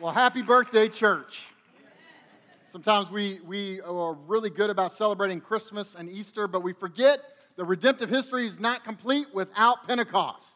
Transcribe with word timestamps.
Well, 0.00 0.12
happy 0.12 0.42
birthday, 0.42 0.88
church. 0.88 1.48
Sometimes 2.68 3.10
we, 3.10 3.40
we 3.44 3.80
are 3.80 4.12
really 4.12 4.48
good 4.48 4.70
about 4.70 4.92
celebrating 4.92 5.40
Christmas 5.40 5.96
and 5.96 6.08
Easter, 6.08 6.46
but 6.46 6.62
we 6.62 6.72
forget 6.72 7.18
the 7.56 7.64
redemptive 7.64 8.08
history 8.08 8.46
is 8.46 8.60
not 8.60 8.84
complete 8.84 9.26
without 9.34 9.88
Pentecost. 9.88 10.54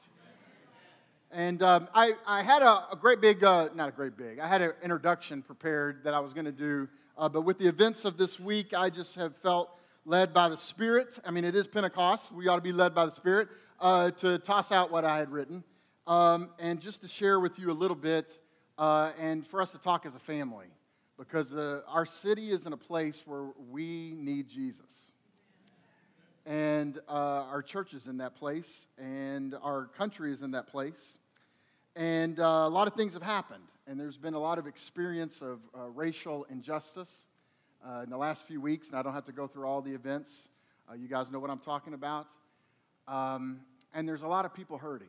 And 1.32 1.60
um, 1.60 1.88
I, 1.92 2.12
I 2.24 2.44
had 2.44 2.62
a, 2.62 2.84
a 2.92 2.96
great 3.00 3.20
big, 3.20 3.42
uh, 3.42 3.70
not 3.74 3.88
a 3.88 3.90
great 3.90 4.16
big, 4.16 4.38
I 4.38 4.46
had 4.46 4.62
an 4.62 4.74
introduction 4.80 5.42
prepared 5.42 6.04
that 6.04 6.14
I 6.14 6.20
was 6.20 6.32
going 6.32 6.46
to 6.46 6.52
do. 6.52 6.88
Uh, 7.18 7.28
but 7.28 7.40
with 7.40 7.58
the 7.58 7.66
events 7.66 8.04
of 8.04 8.16
this 8.16 8.38
week, 8.38 8.72
I 8.72 8.90
just 8.90 9.16
have 9.16 9.36
felt 9.38 9.70
led 10.04 10.32
by 10.32 10.50
the 10.50 10.56
Spirit. 10.56 11.18
I 11.24 11.32
mean, 11.32 11.44
it 11.44 11.56
is 11.56 11.66
Pentecost. 11.66 12.30
We 12.30 12.46
ought 12.46 12.56
to 12.56 12.62
be 12.62 12.70
led 12.70 12.94
by 12.94 13.06
the 13.06 13.12
Spirit 13.12 13.48
uh, 13.80 14.12
to 14.12 14.38
toss 14.38 14.70
out 14.70 14.92
what 14.92 15.04
I 15.04 15.18
had 15.18 15.32
written 15.32 15.64
um, 16.06 16.50
and 16.60 16.80
just 16.80 17.00
to 17.00 17.08
share 17.08 17.40
with 17.40 17.58
you 17.58 17.72
a 17.72 17.74
little 17.74 17.96
bit 17.96 18.38
uh, 18.78 19.12
and 19.18 19.46
for 19.46 19.60
us 19.60 19.72
to 19.72 19.78
talk 19.78 20.06
as 20.06 20.14
a 20.14 20.20
family 20.20 20.66
because 21.18 21.54
uh, 21.54 21.82
our 21.88 22.06
city 22.06 22.50
is 22.50 22.66
in 22.66 22.72
a 22.72 22.76
place 22.76 23.22
where 23.26 23.46
we 23.70 24.14
need 24.16 24.48
Jesus. 24.48 24.90
And 26.44 26.98
uh, 27.08 27.12
our 27.12 27.62
church 27.62 27.94
is 27.94 28.08
in 28.08 28.18
that 28.18 28.34
place, 28.34 28.88
and 28.98 29.54
our 29.62 29.86
country 29.96 30.32
is 30.32 30.42
in 30.42 30.50
that 30.52 30.66
place. 30.66 31.18
And 31.94 32.40
uh, 32.40 32.42
a 32.42 32.68
lot 32.68 32.88
of 32.88 32.94
things 32.94 33.12
have 33.12 33.22
happened, 33.22 33.62
and 33.86 34.00
there's 34.00 34.16
been 34.16 34.34
a 34.34 34.40
lot 34.40 34.58
of 34.58 34.66
experience 34.66 35.40
of 35.40 35.60
uh, 35.78 35.88
racial 35.90 36.44
injustice 36.50 37.26
uh, 37.86 38.00
in 38.02 38.10
the 38.10 38.16
last 38.16 38.46
few 38.46 38.60
weeks, 38.60 38.88
and 38.88 38.98
I 38.98 39.02
don't 39.02 39.14
have 39.14 39.26
to 39.26 39.32
go 39.32 39.46
through 39.46 39.66
all 39.66 39.82
the 39.82 39.94
events. 39.94 40.48
Uh, 40.90 40.94
you 40.94 41.06
guys 41.06 41.30
know 41.30 41.38
what 41.38 41.50
I'm 41.50 41.60
talking 41.60 41.94
about. 41.94 42.26
Um, 43.06 43.60
and 43.94 44.08
there's 44.08 44.22
a 44.22 44.28
lot 44.28 44.44
of 44.44 44.54
people 44.54 44.78
hurting. 44.78 45.08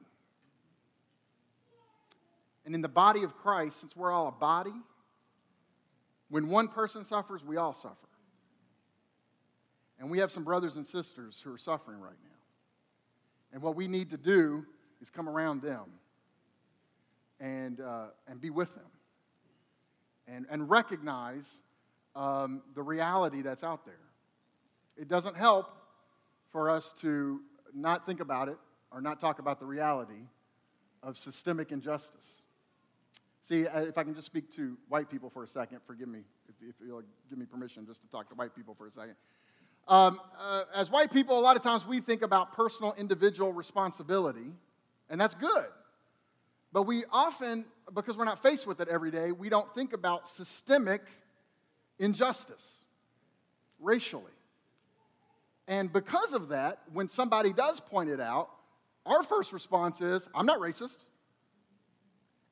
And 2.65 2.73
in 2.73 2.81
the 2.81 2.87
body 2.87 3.23
of 3.23 3.35
Christ, 3.35 3.79
since 3.79 3.95
we're 3.95 4.11
all 4.11 4.27
a 4.27 4.31
body, 4.31 4.73
when 6.29 6.47
one 6.47 6.67
person 6.67 7.03
suffers, 7.03 7.43
we 7.43 7.57
all 7.57 7.73
suffer. 7.73 7.95
And 9.99 10.09
we 10.09 10.19
have 10.19 10.31
some 10.31 10.43
brothers 10.43 10.75
and 10.77 10.85
sisters 10.85 11.41
who 11.43 11.53
are 11.53 11.57
suffering 11.57 11.99
right 11.99 12.15
now. 12.23 12.29
And 13.51 13.61
what 13.61 13.75
we 13.75 13.87
need 13.87 14.09
to 14.11 14.17
do 14.17 14.65
is 15.01 15.09
come 15.09 15.29
around 15.29 15.61
them 15.61 15.85
and, 17.39 17.79
uh, 17.79 18.05
and 18.27 18.41
be 18.41 18.49
with 18.49 18.73
them 18.73 18.85
and, 20.27 20.45
and 20.49 20.69
recognize 20.69 21.47
um, 22.15 22.63
the 22.75 22.81
reality 22.81 23.41
that's 23.41 23.63
out 23.63 23.85
there. 23.85 23.95
It 24.97 25.07
doesn't 25.07 25.35
help 25.35 25.67
for 26.51 26.69
us 26.69 26.93
to 27.01 27.41
not 27.73 28.05
think 28.05 28.19
about 28.19 28.47
it 28.47 28.57
or 28.91 29.01
not 29.01 29.19
talk 29.19 29.39
about 29.39 29.59
the 29.59 29.65
reality 29.65 30.27
of 31.01 31.17
systemic 31.17 31.71
injustice. 31.71 32.42
See, 33.43 33.61
if 33.61 33.97
I 33.97 34.03
can 34.03 34.15
just 34.15 34.25
speak 34.25 34.55
to 34.55 34.77
white 34.87 35.09
people 35.09 35.29
for 35.29 35.43
a 35.43 35.47
second, 35.47 35.79
forgive 35.85 36.07
me 36.07 36.23
if, 36.47 36.55
if 36.69 36.75
you'll 36.85 37.03
give 37.29 37.37
me 37.37 37.45
permission 37.45 37.85
just 37.85 38.01
to 38.01 38.07
talk 38.07 38.29
to 38.29 38.35
white 38.35 38.55
people 38.55 38.73
for 38.73 38.87
a 38.87 38.91
second. 38.91 39.15
Um, 39.85 40.21
uh, 40.39 40.63
as 40.73 40.89
white 40.89 41.11
people, 41.11 41.37
a 41.37 41.41
lot 41.41 41.57
of 41.57 41.61
times 41.61 41.85
we 41.85 41.99
think 41.99 42.21
about 42.21 42.53
personal 42.53 42.95
individual 42.97 43.51
responsibility, 43.51 44.53
and 45.09 45.19
that's 45.19 45.35
good. 45.35 45.65
But 46.71 46.83
we 46.83 47.03
often, 47.11 47.65
because 47.93 48.17
we're 48.17 48.23
not 48.23 48.41
faced 48.41 48.65
with 48.65 48.79
it 48.79 48.87
every 48.87 49.11
day, 49.11 49.33
we 49.33 49.49
don't 49.49 49.71
think 49.75 49.91
about 49.91 50.29
systemic 50.29 51.01
injustice 51.99 52.65
racially. 53.81 54.31
And 55.67 55.91
because 55.91 56.31
of 56.31 56.47
that, 56.49 56.79
when 56.93 57.09
somebody 57.09 57.51
does 57.51 57.81
point 57.81 58.09
it 58.09 58.21
out, 58.21 58.49
our 59.05 59.21
first 59.23 59.51
response 59.51 59.99
is, 59.99 60.29
I'm 60.33 60.45
not 60.45 60.59
racist. 60.59 60.97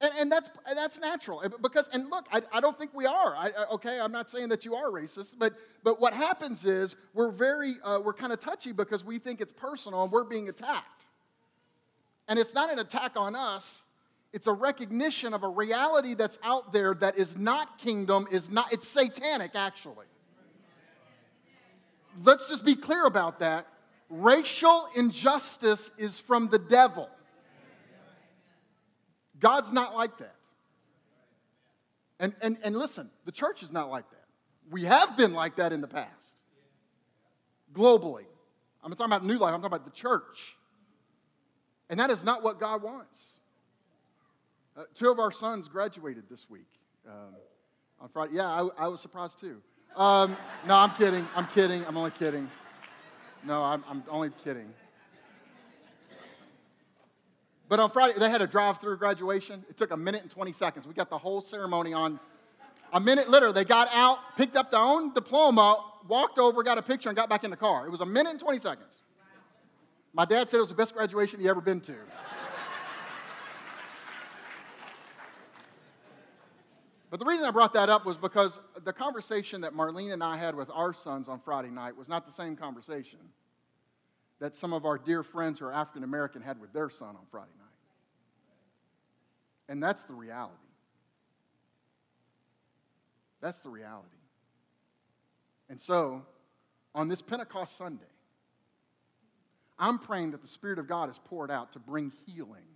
And, 0.02 0.12
and 0.18 0.32
that's, 0.32 0.50
that's 0.74 1.00
natural. 1.00 1.44
Because, 1.62 1.88
and 1.94 2.10
look, 2.10 2.26
I, 2.32 2.42
I 2.52 2.60
don't 2.60 2.78
think 2.78 2.92
we 2.94 3.06
are. 3.06 3.36
I, 3.36 3.52
okay, 3.74 4.00
I'm 4.00 4.12
not 4.12 4.30
saying 4.30 4.50
that 4.50 4.66
you 4.66 4.76
are 4.76 4.90
racist, 4.90 5.36
but, 5.38 5.54
but 5.84 6.02
what 6.02 6.14
happens 6.14 6.66
is 6.66 6.96
we're 7.14 7.32
very, 7.32 7.76
uh, 7.84 8.00
we're 8.04 8.14
kind 8.14 8.34
of 8.34 8.40
touchy 8.40 8.72
because 8.72 9.04
we 9.04 9.20
think 9.20 9.42
it's 9.42 9.52
personal 9.52 10.04
and 10.04 10.12
we're 10.12 10.24
being 10.24 10.50
attacked. 10.50 11.06
And 12.28 12.40
it's 12.40 12.54
not 12.54 12.72
an 12.72 12.80
attack 12.80 13.12
on 13.16 13.36
us, 13.36 13.84
it's 14.34 14.48
a 14.48 14.54
recognition 14.54 15.34
of 15.34 15.44
a 15.44 15.50
reality 15.50 16.14
that's 16.14 16.40
out 16.42 16.72
there 16.72 16.94
that 16.96 17.18
is 17.18 17.36
not 17.36 17.78
kingdom, 17.78 18.28
is 18.32 18.50
not, 18.50 18.72
it's 18.74 18.88
satanic 18.88 19.52
actually. 19.56 20.06
Let's 22.24 22.48
just 22.48 22.66
be 22.66 22.76
clear 22.76 23.06
about 23.06 23.40
that. 23.40 23.68
Racial 24.10 24.88
injustice 24.96 25.92
is 25.98 26.20
from 26.20 26.48
the 26.50 26.60
devil. 26.60 27.10
God's 29.42 29.72
not 29.72 29.94
like 29.96 30.18
that. 30.20 30.36
And, 32.20 32.36
and, 32.42 32.58
and 32.64 32.78
listen, 32.78 33.10
the 33.26 33.32
church 33.32 33.64
is 33.64 33.72
not 33.72 33.90
like 33.90 34.10
that. 34.12 34.18
We 34.70 34.86
have 34.86 35.18
been 35.18 35.34
like 35.34 35.58
that 35.58 35.74
in 35.74 35.82
the 35.82 35.88
past, 35.88 36.10
globally. 37.74 38.26
I'm 38.84 38.92
not 38.92 38.98
talking 38.98 39.12
about 39.12 39.26
New 39.26 39.38
Life, 39.38 39.54
I'm 39.54 39.62
talking 39.62 39.76
about 39.76 39.86
the 39.86 40.00
church. 40.00 40.56
And 41.90 42.00
that 42.00 42.10
is 42.10 42.24
not 42.24 42.42
what 42.44 42.60
God 42.60 42.84
wants. 42.84 43.20
Uh, 44.78 44.84
two 44.96 45.10
of 45.10 45.20
our 45.20 45.32
sons 45.32 45.68
graduated 45.68 46.24
this 46.30 46.50
week 46.50 46.68
um, 47.06 47.36
on 48.00 48.08
Friday. 48.10 48.36
Yeah, 48.36 48.48
I, 48.48 48.70
I 48.78 48.88
was 48.88 49.02
surprised 49.02 49.40
too. 49.40 49.62
Um, 49.96 50.38
no, 50.66 50.76
I'm 50.76 50.92
kidding. 50.92 51.28
I'm 51.36 51.48
kidding. 51.48 51.84
I'm 51.86 51.98
only 51.98 52.12
kidding. 52.12 52.50
No, 53.44 53.62
I'm, 53.62 53.84
I'm 53.90 54.04
only 54.10 54.30
kidding. 54.44 54.72
But 57.72 57.80
on 57.80 57.90
Friday, 57.90 58.20
they 58.20 58.30
had 58.30 58.42
a 58.42 58.48
drive 58.48 58.82
through 58.82 58.98
graduation. 58.98 59.64
It 59.70 59.78
took 59.78 59.92
a 59.92 59.98
minute 59.98 60.24
and 60.24 60.30
20 60.30 60.52
seconds. 60.52 60.86
We 60.86 60.94
got 60.94 61.10
the 61.10 61.18
whole 61.18 61.42
ceremony 61.42 61.94
on 61.94 62.20
a 62.92 63.00
minute 63.00 63.30
later. 63.30 63.54
They 63.54 63.64
got 63.64 63.88
out, 63.94 64.18
picked 64.36 64.58
up 64.58 64.72
their 64.72 64.82
own 64.82 65.14
diploma, 65.14 65.82
walked 66.06 66.38
over, 66.38 66.64
got 66.64 66.78
a 66.78 66.82
picture, 66.82 67.08
and 67.08 67.16
got 67.16 67.30
back 67.30 67.46
in 67.46 67.50
the 67.50 67.56
car. 67.56 67.88
It 67.88 67.90
was 67.90 68.02
a 68.02 68.06
minute 68.06 68.32
and 68.32 68.40
20 68.42 68.60
seconds. 68.60 68.92
My 70.12 70.26
dad 70.26 70.50
said 70.50 70.58
it 70.58 70.60
was 70.60 70.68
the 70.68 70.76
best 70.76 70.94
graduation 70.94 71.40
he 71.40 71.48
ever 71.48 71.62
been 71.62 71.80
to. 71.80 71.96
But 77.10 77.22
the 77.22 77.26
reason 77.26 77.46
I 77.46 77.52
brought 77.52 77.74
that 77.76 77.88
up 77.88 78.06
was 78.06 78.18
because 78.18 78.60
the 78.84 78.92
conversation 78.92 79.62
that 79.62 79.74
Marlene 79.74 80.12
and 80.12 80.22
I 80.22 80.36
had 80.36 80.56
with 80.56 80.70
our 80.74 80.94
sons 80.94 81.30
on 81.30 81.40
Friday 81.40 81.70
night 81.70 81.96
was 81.96 82.10
not 82.10 82.26
the 82.26 82.34
same 82.34 82.58
conversation 82.58 83.20
that 84.42 84.56
some 84.56 84.74
of 84.74 84.86
our 84.86 84.98
dear 84.98 85.24
friends 85.24 85.60
who 85.60 85.66
are 85.68 85.74
African 85.74 86.04
American 86.04 86.42
had 86.42 86.60
with 86.60 86.74
their 86.74 86.90
son 86.90 87.10
on 87.10 87.26
Friday 87.32 87.52
night. 87.58 87.61
And 89.72 89.82
that's 89.82 90.04
the 90.04 90.14
reality. 90.14 90.54
That's 93.40 93.58
the 93.62 93.70
reality. 93.70 94.10
And 95.70 95.80
so, 95.80 96.24
on 96.94 97.08
this 97.08 97.22
Pentecost 97.22 97.78
Sunday, 97.78 98.04
I'm 99.80 99.98
praying 99.98 100.32
that 100.32 100.42
the 100.42 100.48
Spirit 100.50 100.78
of 100.78 100.90
God 100.90 101.10
is 101.10 101.18
poured 101.24 101.50
out 101.50 101.72
to 101.72 101.80
bring 101.80 102.12
healing 102.26 102.68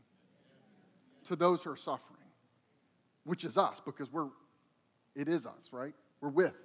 to 1.27 1.35
those 1.35 1.61
who 1.63 1.71
are 1.71 1.75
suffering, 1.75 2.29
which 3.25 3.43
is 3.43 3.57
us, 3.57 3.81
because 3.83 4.09
we're, 4.09 4.29
it 5.17 5.27
is 5.27 5.45
us, 5.45 5.73
right? 5.73 5.93
We're 6.21 6.29
with. 6.29 6.55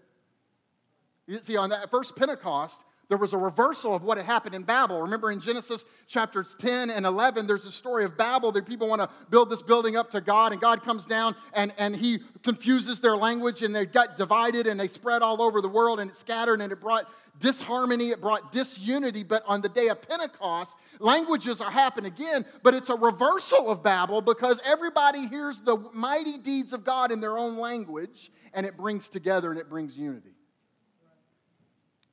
You 1.27 1.39
see, 1.43 1.57
on 1.57 1.71
that 1.71 1.91
first 1.91 2.15
Pentecost, 2.15 2.81
there 3.11 3.19
was 3.19 3.33
a 3.33 3.39
reversal 3.39 3.93
of 3.93 4.05
what 4.05 4.19
had 4.19 4.25
happened 4.25 4.55
in 4.55 4.63
Babel. 4.63 5.03
Remember 5.03 5.33
in 5.33 5.41
Genesis 5.41 5.85
chapters 6.07 6.55
10 6.61 6.91
and 6.91 7.05
11, 7.05 7.45
there's 7.45 7.67
a 7.67 7.73
story 7.73 8.05
of 8.05 8.17
Babel. 8.17 8.53
That 8.53 8.67
people 8.67 8.89
want 8.89 9.03
to 9.03 9.11
build 9.31 9.51
this 9.51 9.63
building 9.63 9.97
up 9.97 10.13
to 10.13 10.21
God, 10.21 10.53
and 10.53 10.61
God 10.61 10.85
comes 10.85 11.07
down 11.07 11.35
and, 11.53 11.75
and 11.77 11.97
he 11.97 12.21
confuses 12.45 13.01
their 13.01 13.17
language, 13.17 13.65
and 13.65 13.75
they 13.75 13.85
got 13.85 14.17
divided 14.17 14.69
and 14.69 14.79
they 14.79 14.87
spread 14.87 15.23
all 15.23 15.43
over 15.43 15.61
the 15.61 15.69
world, 15.69 15.99
and 15.99 16.09
it 16.09 16.17
scattered, 16.17 16.61
and 16.61 16.73
it 16.73 16.81
brought 16.81 17.09
disharmony, 17.41 18.11
it 18.11 18.21
brought 18.21 18.53
disunity. 18.53 19.25
But 19.25 19.43
on 19.45 19.61
the 19.61 19.69
day 19.69 19.89
of 19.89 20.01
Pentecost, 20.09 20.73
languages 21.01 21.61
are 21.61 21.71
happening 21.71 22.13
again, 22.13 22.47
but 22.63 22.75
it's 22.75 22.91
a 22.91 22.97
reversal 22.97 23.71
of 23.71 23.83
Babel 23.83 24.21
because 24.21 24.61
everybody 24.65 25.27
hears 25.27 25.59
the 25.59 25.77
mighty 25.93 26.39
deeds 26.39 26.73
of 26.73 26.85
God 26.85 27.11
in 27.11 27.21
their 27.21 27.37
own 27.37 27.57
language, 27.57 28.31
and 28.55 28.65
it 28.65 28.77
brings 28.77 29.09
together 29.09 29.51
and 29.51 29.59
it 29.59 29.69
brings 29.69 29.99
unity. 29.99 30.31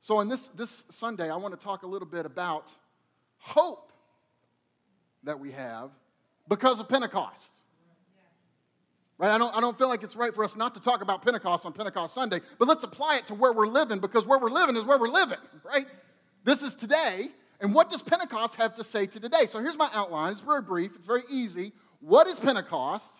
So, 0.08 0.16
on 0.16 0.30
this, 0.30 0.48
this 0.56 0.86
Sunday, 0.88 1.28
I 1.28 1.36
want 1.36 1.52
to 1.52 1.62
talk 1.62 1.82
a 1.82 1.86
little 1.86 2.08
bit 2.08 2.24
about 2.24 2.70
hope 3.36 3.92
that 5.24 5.38
we 5.38 5.52
have 5.52 5.90
because 6.48 6.80
of 6.80 6.88
Pentecost. 6.88 7.52
Right? 9.18 9.30
I 9.30 9.36
don't, 9.36 9.54
I 9.54 9.60
don't 9.60 9.76
feel 9.76 9.88
like 9.88 10.02
it's 10.02 10.16
right 10.16 10.34
for 10.34 10.44
us 10.44 10.56
not 10.56 10.72
to 10.76 10.80
talk 10.80 11.02
about 11.02 11.20
Pentecost 11.20 11.66
on 11.66 11.74
Pentecost 11.74 12.14
Sunday, 12.14 12.40
but 12.58 12.66
let's 12.66 12.84
apply 12.84 13.18
it 13.18 13.26
to 13.26 13.34
where 13.34 13.52
we're 13.52 13.66
living 13.66 13.98
because 13.98 14.24
where 14.24 14.38
we're 14.38 14.48
living 14.48 14.76
is 14.76 14.84
where 14.84 14.98
we're 14.98 15.08
living, 15.08 15.36
right? 15.62 15.86
This 16.42 16.62
is 16.62 16.74
today, 16.74 17.28
and 17.60 17.74
what 17.74 17.90
does 17.90 18.00
Pentecost 18.00 18.54
have 18.54 18.76
to 18.76 18.84
say 18.84 19.04
to 19.08 19.20
today? 19.20 19.44
So 19.46 19.60
here's 19.60 19.76
my 19.76 19.90
outline. 19.92 20.32
It's 20.32 20.40
very 20.40 20.62
brief, 20.62 20.92
it's 20.96 21.04
very 21.04 21.24
easy. 21.28 21.70
What 22.00 22.26
is 22.28 22.38
Pentecost? 22.38 23.12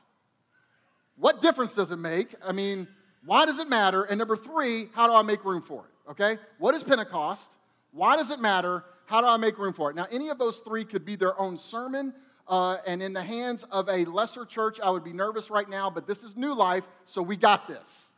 What 1.17 1.43
difference 1.43 1.75
does 1.75 1.91
it 1.91 1.99
make? 1.99 2.35
I 2.43 2.53
mean, 2.53 2.89
why 3.27 3.45
does 3.45 3.59
it 3.59 3.69
matter? 3.69 4.05
And 4.05 4.19
number 4.19 4.39
three, 4.39 4.89
how 4.95 5.07
do 5.07 5.13
I 5.13 5.21
make 5.21 5.45
room 5.45 5.61
for 5.61 5.85
it? 5.85 5.91
Okay? 6.11 6.39
What 6.59 6.75
is 6.75 6.83
Pentecost? 6.83 7.49
Why 7.93 8.17
does 8.17 8.31
it 8.31 8.39
matter? 8.39 8.85
How 9.07 9.21
do 9.21 9.27
I 9.27 9.37
make 9.37 9.59
room 9.59 9.73
for 9.73 9.91
it? 9.91 9.97
Now, 9.97 10.07
any 10.11 10.29
of 10.29 10.39
those 10.39 10.59
three 10.59 10.85
could 10.85 11.05
be 11.05 11.17
their 11.17 11.39
own 11.41 11.59
sermon, 11.59 12.13
uh, 12.47 12.79
and 12.87 13.03
in 13.03 13.13
the 13.13 13.23
hands 13.23 13.65
of 13.71 13.89
a 13.89 14.05
lesser 14.05 14.45
church, 14.45 14.79
I 14.83 14.91
would 14.91 15.05
be 15.05 15.13
nervous 15.13 15.51
right 15.51 15.69
now, 15.69 15.91
but 15.91 16.07
this 16.07 16.23
is 16.23 16.37
new 16.37 16.55
life, 16.55 16.85
so 17.05 17.23
we 17.23 17.37
got 17.37 17.69
this. 17.69 18.09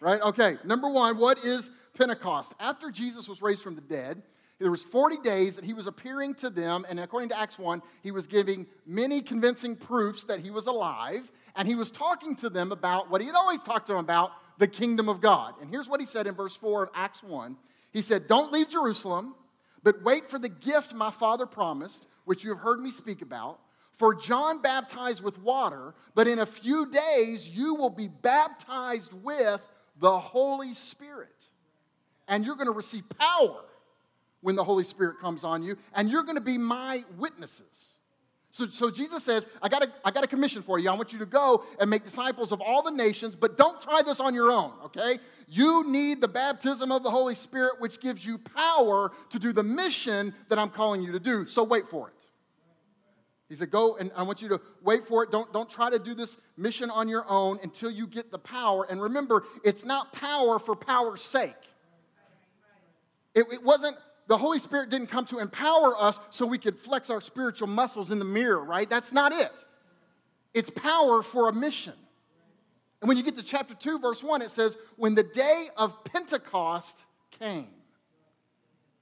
Right? 0.00 0.20
Okay, 0.22 0.56
number 0.64 0.88
one, 0.88 1.18
what 1.18 1.44
is 1.44 1.70
Pentecost? 1.94 2.54
After 2.58 2.90
Jesus 2.90 3.28
was 3.28 3.42
raised 3.42 3.62
from 3.62 3.74
the 3.74 3.82
dead, 3.82 4.22
there 4.58 4.70
was 4.70 4.82
40 4.82 5.18
days 5.18 5.56
that 5.56 5.64
he 5.64 5.72
was 5.72 5.86
appearing 5.86 6.34
to 6.36 6.50
them, 6.50 6.86
and 6.88 7.00
according 7.00 7.30
to 7.30 7.38
Acts 7.38 7.58
1, 7.58 7.82
he 8.02 8.10
was 8.10 8.26
giving 8.26 8.66
many 8.86 9.22
convincing 9.22 9.74
proofs 9.74 10.24
that 10.24 10.40
he 10.40 10.50
was 10.50 10.66
alive, 10.66 11.30
and 11.56 11.66
he 11.66 11.74
was 11.74 11.90
talking 11.90 12.36
to 12.36 12.50
them 12.50 12.70
about 12.70 13.10
what 13.10 13.20
he 13.20 13.26
had 13.26 13.36
always 13.36 13.62
talked 13.62 13.86
to 13.86 13.92
them 13.92 14.00
about, 14.00 14.32
the 14.60 14.68
kingdom 14.68 15.08
of 15.08 15.20
God. 15.20 15.54
And 15.60 15.70
here's 15.70 15.88
what 15.88 16.00
he 16.00 16.06
said 16.06 16.26
in 16.26 16.34
verse 16.34 16.54
4 16.54 16.84
of 16.84 16.90
Acts 16.94 17.22
1. 17.22 17.56
He 17.92 18.02
said, 18.02 18.28
Don't 18.28 18.52
leave 18.52 18.68
Jerusalem, 18.68 19.34
but 19.82 20.02
wait 20.02 20.30
for 20.30 20.38
the 20.38 20.50
gift 20.50 20.94
my 20.94 21.10
father 21.10 21.46
promised, 21.46 22.06
which 22.26 22.44
you 22.44 22.50
have 22.50 22.60
heard 22.60 22.78
me 22.78 22.90
speak 22.90 23.22
about. 23.22 23.58
For 23.96 24.14
John 24.14 24.60
baptized 24.60 25.24
with 25.24 25.38
water, 25.38 25.94
but 26.14 26.28
in 26.28 26.38
a 26.38 26.46
few 26.46 26.90
days 26.90 27.48
you 27.48 27.74
will 27.74 27.90
be 27.90 28.08
baptized 28.08 29.12
with 29.14 29.60
the 29.98 30.18
Holy 30.18 30.74
Spirit. 30.74 31.28
And 32.28 32.44
you're 32.44 32.54
going 32.54 32.66
to 32.66 32.72
receive 32.72 33.04
power 33.18 33.64
when 34.42 34.56
the 34.56 34.64
Holy 34.64 34.84
Spirit 34.84 35.20
comes 35.20 35.42
on 35.42 35.62
you, 35.62 35.76
and 35.94 36.10
you're 36.10 36.22
going 36.22 36.36
to 36.36 36.42
be 36.42 36.58
my 36.58 37.02
witnesses. 37.16 37.89
So, 38.52 38.66
so 38.66 38.90
Jesus 38.90 39.22
says, 39.22 39.46
I 39.62 39.68
got, 39.68 39.84
a, 39.84 39.92
I 40.04 40.10
got 40.10 40.24
a 40.24 40.26
commission 40.26 40.62
for 40.62 40.78
you. 40.78 40.90
I 40.90 40.94
want 40.94 41.12
you 41.12 41.20
to 41.20 41.26
go 41.26 41.64
and 41.78 41.88
make 41.88 42.04
disciples 42.04 42.50
of 42.50 42.60
all 42.60 42.82
the 42.82 42.90
nations, 42.90 43.36
but 43.36 43.56
don't 43.56 43.80
try 43.80 44.02
this 44.02 44.18
on 44.18 44.34
your 44.34 44.50
own, 44.50 44.72
okay? 44.86 45.18
You 45.48 45.84
need 45.86 46.20
the 46.20 46.28
baptism 46.28 46.90
of 46.90 47.04
the 47.04 47.10
Holy 47.10 47.36
Spirit, 47.36 47.80
which 47.80 48.00
gives 48.00 48.26
you 48.26 48.38
power 48.38 49.12
to 49.30 49.38
do 49.38 49.52
the 49.52 49.62
mission 49.62 50.34
that 50.48 50.58
I'm 50.58 50.70
calling 50.70 51.02
you 51.02 51.12
to 51.12 51.20
do. 51.20 51.46
So 51.46 51.62
wait 51.62 51.88
for 51.88 52.08
it. 52.08 52.14
He 53.48 53.56
said, 53.56 53.70
Go 53.70 53.96
and 53.96 54.12
I 54.16 54.22
want 54.22 54.40
you 54.40 54.48
to 54.48 54.60
wait 54.82 55.08
for 55.08 55.24
it. 55.24 55.32
Don't, 55.32 55.52
don't 55.52 55.68
try 55.68 55.90
to 55.90 55.98
do 55.98 56.14
this 56.14 56.36
mission 56.56 56.88
on 56.88 57.08
your 57.08 57.24
own 57.28 57.58
until 57.64 57.90
you 57.90 58.06
get 58.06 58.30
the 58.30 58.38
power. 58.38 58.86
And 58.88 59.02
remember, 59.02 59.44
it's 59.64 59.84
not 59.84 60.12
power 60.12 60.60
for 60.60 60.76
power's 60.76 61.20
sake. 61.20 61.54
It, 63.34 63.46
it 63.52 63.62
wasn't, 63.62 63.96
the 64.30 64.38
Holy 64.38 64.60
Spirit 64.60 64.90
didn't 64.90 65.08
come 65.08 65.26
to 65.26 65.40
empower 65.40 66.00
us 66.00 66.20
so 66.30 66.46
we 66.46 66.56
could 66.56 66.78
flex 66.78 67.10
our 67.10 67.20
spiritual 67.20 67.66
muscles 67.66 68.12
in 68.12 68.20
the 68.20 68.24
mirror, 68.24 68.64
right? 68.64 68.88
That's 68.88 69.10
not 69.10 69.32
it. 69.32 69.50
It's 70.54 70.70
power 70.70 71.20
for 71.20 71.48
a 71.48 71.52
mission. 71.52 71.94
And 73.00 73.08
when 73.08 73.16
you 73.16 73.24
get 73.24 73.36
to 73.38 73.42
chapter 73.42 73.74
2, 73.74 73.98
verse 73.98 74.22
1, 74.22 74.40
it 74.42 74.52
says, 74.52 74.76
When 74.94 75.16
the 75.16 75.24
day 75.24 75.66
of 75.76 76.04
Pentecost 76.04 76.96
came. 77.32 77.66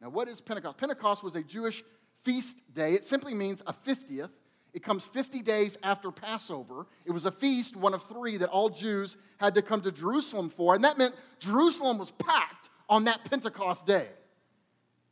Now, 0.01 0.09
what 0.09 0.29
is 0.29 0.41
Pentecost? 0.41 0.79
Pentecost 0.79 1.23
was 1.23 1.37
a 1.37 1.43
Jewish 1.43 1.85
feast 2.25 2.57
day. 2.75 2.95
It 2.95 3.05
simply 3.05 3.35
means 3.35 3.63
a 3.67 3.75
50th. 3.75 4.31
It 4.73 4.83
comes 4.83 5.05
50 5.05 5.43
days 5.43 5.77
after 5.83 6.11
Passover. 6.11 6.87
It 7.05 7.11
was 7.11 7.27
a 7.27 7.33
feast, 7.33 7.77
one 7.77 7.93
of 7.93 8.03
three, 8.05 8.39
that 8.39 8.49
all 8.49 8.71
Jews 8.71 9.19
had 9.37 9.55
to 9.57 9.61
come 9.61 9.83
to 9.83 9.93
Jerusalem 9.93 10.49
for. 10.49 10.75
And 10.75 10.85
that 10.85 10.97
meant 10.97 11.15
Jerusalem 11.39 11.99
was 11.99 12.13
packed 12.13 12.71
on 12.89 13.05
that 13.05 13.29
Pentecost 13.29 13.85
day. 13.85 14.09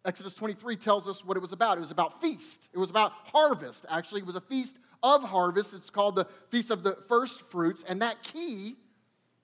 Exodus 0.07 0.37
23 0.37 0.77
tells 0.77 1.09
us 1.09 1.25
what 1.25 1.37
it 1.37 1.41
was 1.41 1.53
about. 1.53 1.77
It 1.77 1.81
was 1.81 1.91
about 1.91 2.21
feast, 2.21 2.69
it 2.73 2.79
was 2.79 2.91
about 2.91 3.13
harvest, 3.25 3.85
actually. 3.91 4.21
It 4.21 4.27
was 4.27 4.37
a 4.37 4.41
feast 4.41 4.77
of 5.03 5.23
harvest. 5.23 5.75
It's 5.75 5.91
called 5.91 6.17
the 6.17 6.27
Feast 6.49 6.71
of 6.71 6.83
the 6.83 6.97
First 7.09 7.43
Fruits. 7.51 7.85
And 7.87 8.01
that 8.03 8.23
key, 8.23 8.77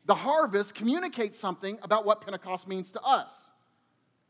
the 0.07 0.15
harvest, 0.15 0.75
communicates 0.75 1.39
something 1.39 1.79
about 1.83 2.07
what 2.07 2.21
Pentecost 2.21 2.69
means 2.69 2.93
to 2.93 3.03
us. 3.03 3.31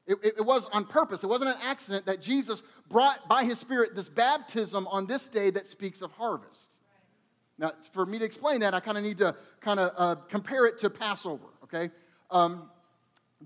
It, 0.06 0.17
it, 0.23 0.34
it, 0.38 0.44
was 0.44 0.67
on 0.73 0.84
purpose. 0.84 1.23
It 1.23 1.29
wasn't 1.29 1.50
an 1.50 1.62
accident 1.62 2.06
that 2.06 2.20
Jesus 2.20 2.62
brought 2.88 3.28
by 3.28 3.44
his 3.44 3.61
Spirit 3.61 3.94
this 3.94 4.08
baptism 4.08 4.88
on 4.88 5.06
this 5.06 5.28
day 5.28 5.50
that 5.50 5.69
speaks 5.69 6.02
of 6.02 6.11
harvest. 6.12 6.69
Now, 7.56 7.73
for 7.93 8.05
me 8.05 8.19
to 8.19 8.25
explain 8.25 8.61
that, 8.61 8.75
I 8.75 8.81
kind 8.81 8.99
of 8.99 9.05
need 9.05 9.19
to 9.19 9.37
kind 9.61 9.78
of 9.78 9.93
uh, 9.96 10.20
compare 10.28 10.67
it 10.67 10.78
to 10.78 10.90
Passover, 10.90 11.46
okay? 11.62 11.90
Um, 12.31 12.69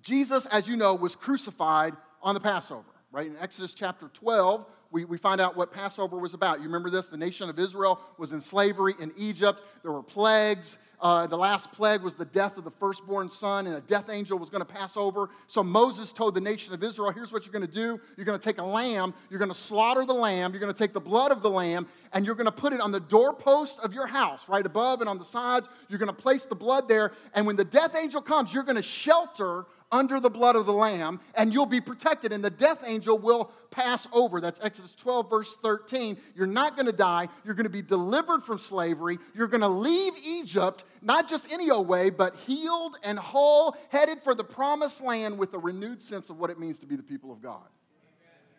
Jesus, 0.01 0.47
as 0.47 0.67
you 0.67 0.77
know, 0.77 0.95
was 0.95 1.15
crucified 1.15 1.95
on 2.23 2.35
the 2.35 2.41
Passover, 2.41 2.85
right? 3.13 3.27
In 3.27 3.37
Exodus 3.39 3.73
chapter 3.73 4.09
12, 4.09 4.67
we, 4.91 5.05
we 5.05 5.19
find 5.19 5.41
out 5.41 5.57
what 5.57 5.73
Passover 5.73 6.19
was 6.19 6.35
about. 6.35 6.59
You 6.59 6.65
remember 6.65 6.91
this? 6.91 7.07
The 7.07 7.17
nation 7.17 7.49
of 7.49 7.59
Israel 7.59 8.01
was 8.19 8.33
in 8.33 8.41
slavery 8.41 8.95
in 9.01 9.13
Egypt. 9.17 9.61
There 9.83 9.93
were 9.93 10.03
plagues. 10.03 10.79
Uh, 10.99 11.27
the 11.27 11.37
last 11.37 11.71
plague 11.73 12.01
was 12.03 12.15
the 12.15 12.25
death 12.25 12.57
of 12.57 12.65
the 12.65 12.71
firstborn 12.71 13.29
son, 13.29 13.67
and 13.67 13.77
a 13.77 13.81
death 13.83 14.09
angel 14.09 14.39
was 14.39 14.49
going 14.49 14.65
to 14.65 14.73
pass 14.73 14.97
over. 14.97 15.29
So 15.47 15.63
Moses 15.63 16.11
told 16.11 16.35
the 16.35 16.41
nation 16.41 16.73
of 16.73 16.83
Israel, 16.83 17.11
Here's 17.11 17.33
what 17.33 17.45
you're 17.45 17.53
going 17.53 17.67
to 17.67 17.73
do. 17.73 18.01
You're 18.17 18.25
going 18.25 18.39
to 18.39 18.45
take 18.45 18.59
a 18.59 18.65
lamb, 18.65 19.13
you're 19.29 19.39
going 19.39 19.51
to 19.51 19.55
slaughter 19.55 20.07
the 20.07 20.15
lamb, 20.15 20.53
you're 20.53 20.61
going 20.61 20.73
to 20.73 20.79
take 20.79 20.95
the 20.95 21.01
blood 21.01 21.33
of 21.33 21.43
the 21.43 21.51
lamb, 21.51 21.87
and 22.13 22.25
you're 22.25 22.35
going 22.35 22.47
to 22.47 22.53
put 22.53 22.73
it 22.73 22.81
on 22.81 22.93
the 22.93 23.01
doorpost 23.01 23.79
of 23.81 23.93
your 23.93 24.07
house, 24.07 24.49
right 24.49 24.65
above 24.65 25.01
and 25.01 25.11
on 25.11 25.19
the 25.19 25.25
sides. 25.25 25.69
You're 25.89 25.99
going 25.99 26.07
to 26.07 26.15
place 26.15 26.45
the 26.45 26.55
blood 26.55 26.89
there, 26.89 27.13
and 27.35 27.47
when 27.47 27.57
the 27.57 27.65
death 27.65 27.95
angel 27.95 28.23
comes, 28.23 28.55
you're 28.55 28.63
going 28.63 28.77
to 28.77 28.83
shelter 28.83 29.67
under 29.93 30.21
the 30.21 30.31
blood 30.31 30.57
of 30.57 30.67
the 30.67 30.73
Lamb, 30.73 31.21
and 31.35 31.53
you'll 31.53 31.67
be 31.67 31.81
protected, 31.81 32.33
and 32.33 32.43
the 32.43 32.51
death 32.51 32.83
angel 32.85 33.19
will 33.19 33.51
pass 33.71 34.07
over. 34.13 34.41
That's 34.41 34.59
Exodus 34.63 34.95
12, 34.95 35.31
verse 35.31 35.57
13. 35.63 36.17
You're 36.35 36.47
not 36.47 36.77
going 36.77 36.87
to 36.87 36.93
die. 36.93 37.29
You're 37.45 37.55
going 37.55 37.65
to 37.65 37.71
be 37.71 37.83
delivered 37.83 38.43
from 38.43 38.59
slavery. 38.59 39.19
You're 39.35 39.49
going 39.49 39.61
to 39.61 39.69
leave 39.69 40.15
Egypt, 40.25 40.85
not 41.03 41.29
just 41.29 41.51
any 41.53 41.71
old 41.71 41.89
way, 41.89 42.11
but 42.11 42.37
healed 42.47 42.99
and 43.03 43.19
whole, 43.19 43.77
headed 43.91 44.23
for 44.23 44.35
the 44.35 44.45
promised 44.45 45.01
land 45.01 45.39
with 45.39 45.55
a 45.55 45.59
renewed 45.59 46.03
sense 46.03 46.31
of 46.31 46.39
what 46.39 46.51
it 46.51 46.59
means 46.59 46.79
to 46.81 46.87
be 46.87 46.97
the 46.97 47.03
people 47.03 47.31
of 47.31 47.43
God. 47.43 47.67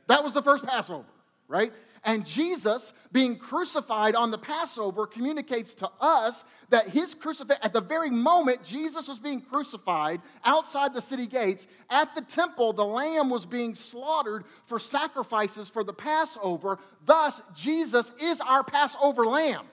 That 0.07 0.23
was 0.23 0.33
the 0.33 0.41
first 0.41 0.65
Passover, 0.65 1.05
right? 1.47 1.73
And 2.07 2.25
Jesus, 2.25 2.93
being 3.11 3.35
crucified 3.35 4.15
on 4.15 4.31
the 4.31 4.37
Passover, 4.37 5.05
communicates 5.05 5.73
to 5.75 5.91
us 5.99 6.45
that 6.69 6.87
his 6.87 7.13
crucifixion, 7.13 7.61
at 7.65 7.73
the 7.73 7.81
very 7.81 8.09
moment 8.09 8.63
Jesus 8.63 9.09
was 9.09 9.19
being 9.19 9.41
crucified 9.41 10.21
outside 10.45 10.93
the 10.93 11.01
city 11.01 11.27
gates, 11.27 11.67
at 11.89 12.15
the 12.15 12.21
temple, 12.21 12.71
the 12.71 12.85
lamb 12.85 13.29
was 13.29 13.45
being 13.45 13.75
slaughtered 13.75 14.45
for 14.67 14.79
sacrifices 14.79 15.69
for 15.69 15.83
the 15.83 15.91
Passover. 15.91 16.79
Thus, 17.05 17.41
Jesus 17.53 18.09
is 18.21 18.39
our 18.39 18.63
Passover 18.63 19.25
lamb. 19.25 19.65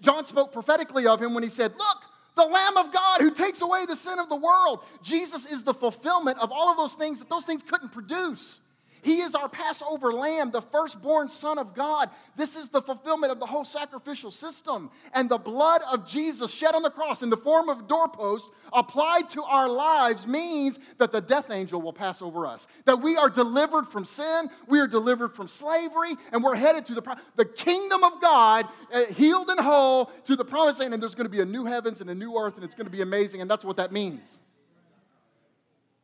John 0.00 0.24
spoke 0.26 0.52
prophetically 0.52 1.08
of 1.08 1.20
him 1.20 1.34
when 1.34 1.42
he 1.42 1.48
said, 1.48 1.72
Look, 1.76 1.98
the 2.36 2.44
Lamb 2.44 2.76
of 2.76 2.92
God 2.92 3.20
who 3.20 3.32
takes 3.32 3.62
away 3.62 3.84
the 3.84 3.96
sin 3.96 4.20
of 4.20 4.28
the 4.28 4.36
world. 4.36 4.84
Jesus 5.02 5.50
is 5.50 5.64
the 5.64 5.74
fulfillment 5.74 6.38
of 6.38 6.52
all 6.52 6.70
of 6.70 6.76
those 6.76 6.94
things 6.94 7.18
that 7.18 7.28
those 7.28 7.44
things 7.44 7.64
couldn't 7.64 7.90
produce. 7.90 8.60
He 9.08 9.22
is 9.22 9.34
our 9.34 9.48
Passover 9.48 10.12
lamb, 10.12 10.50
the 10.50 10.60
firstborn 10.60 11.30
Son 11.30 11.56
of 11.56 11.74
God. 11.74 12.10
This 12.36 12.56
is 12.56 12.68
the 12.68 12.82
fulfillment 12.82 13.32
of 13.32 13.40
the 13.40 13.46
whole 13.46 13.64
sacrificial 13.64 14.30
system. 14.30 14.90
And 15.14 15.30
the 15.30 15.38
blood 15.38 15.80
of 15.90 16.06
Jesus 16.06 16.52
shed 16.52 16.74
on 16.74 16.82
the 16.82 16.90
cross 16.90 17.22
in 17.22 17.30
the 17.30 17.36
form 17.38 17.70
of 17.70 17.88
doorpost 17.88 18.50
applied 18.70 19.30
to 19.30 19.42
our 19.44 19.66
lives 19.66 20.26
means 20.26 20.78
that 20.98 21.10
the 21.10 21.22
death 21.22 21.50
angel 21.50 21.80
will 21.80 21.94
pass 21.94 22.20
over 22.20 22.46
us. 22.46 22.66
That 22.84 23.00
we 23.00 23.16
are 23.16 23.30
delivered 23.30 23.88
from 23.88 24.04
sin, 24.04 24.50
we 24.66 24.78
are 24.78 24.86
delivered 24.86 25.34
from 25.34 25.48
slavery, 25.48 26.14
and 26.30 26.44
we're 26.44 26.54
headed 26.54 26.84
to 26.84 26.94
the, 26.94 27.16
the 27.36 27.46
kingdom 27.46 28.04
of 28.04 28.20
God, 28.20 28.68
uh, 28.92 29.06
healed 29.06 29.48
and 29.48 29.58
whole, 29.58 30.10
to 30.26 30.36
the 30.36 30.44
promised 30.44 30.80
land. 30.80 30.92
And 30.92 31.02
there's 31.02 31.14
going 31.14 31.24
to 31.24 31.30
be 31.30 31.40
a 31.40 31.46
new 31.46 31.64
heavens 31.64 32.02
and 32.02 32.10
a 32.10 32.14
new 32.14 32.36
earth, 32.36 32.56
and 32.56 32.64
it's 32.64 32.74
going 32.74 32.84
to 32.84 32.92
be 32.92 33.00
amazing. 33.00 33.40
And 33.40 33.50
that's 33.50 33.64
what 33.64 33.78
that 33.78 33.90
means. 33.90 34.20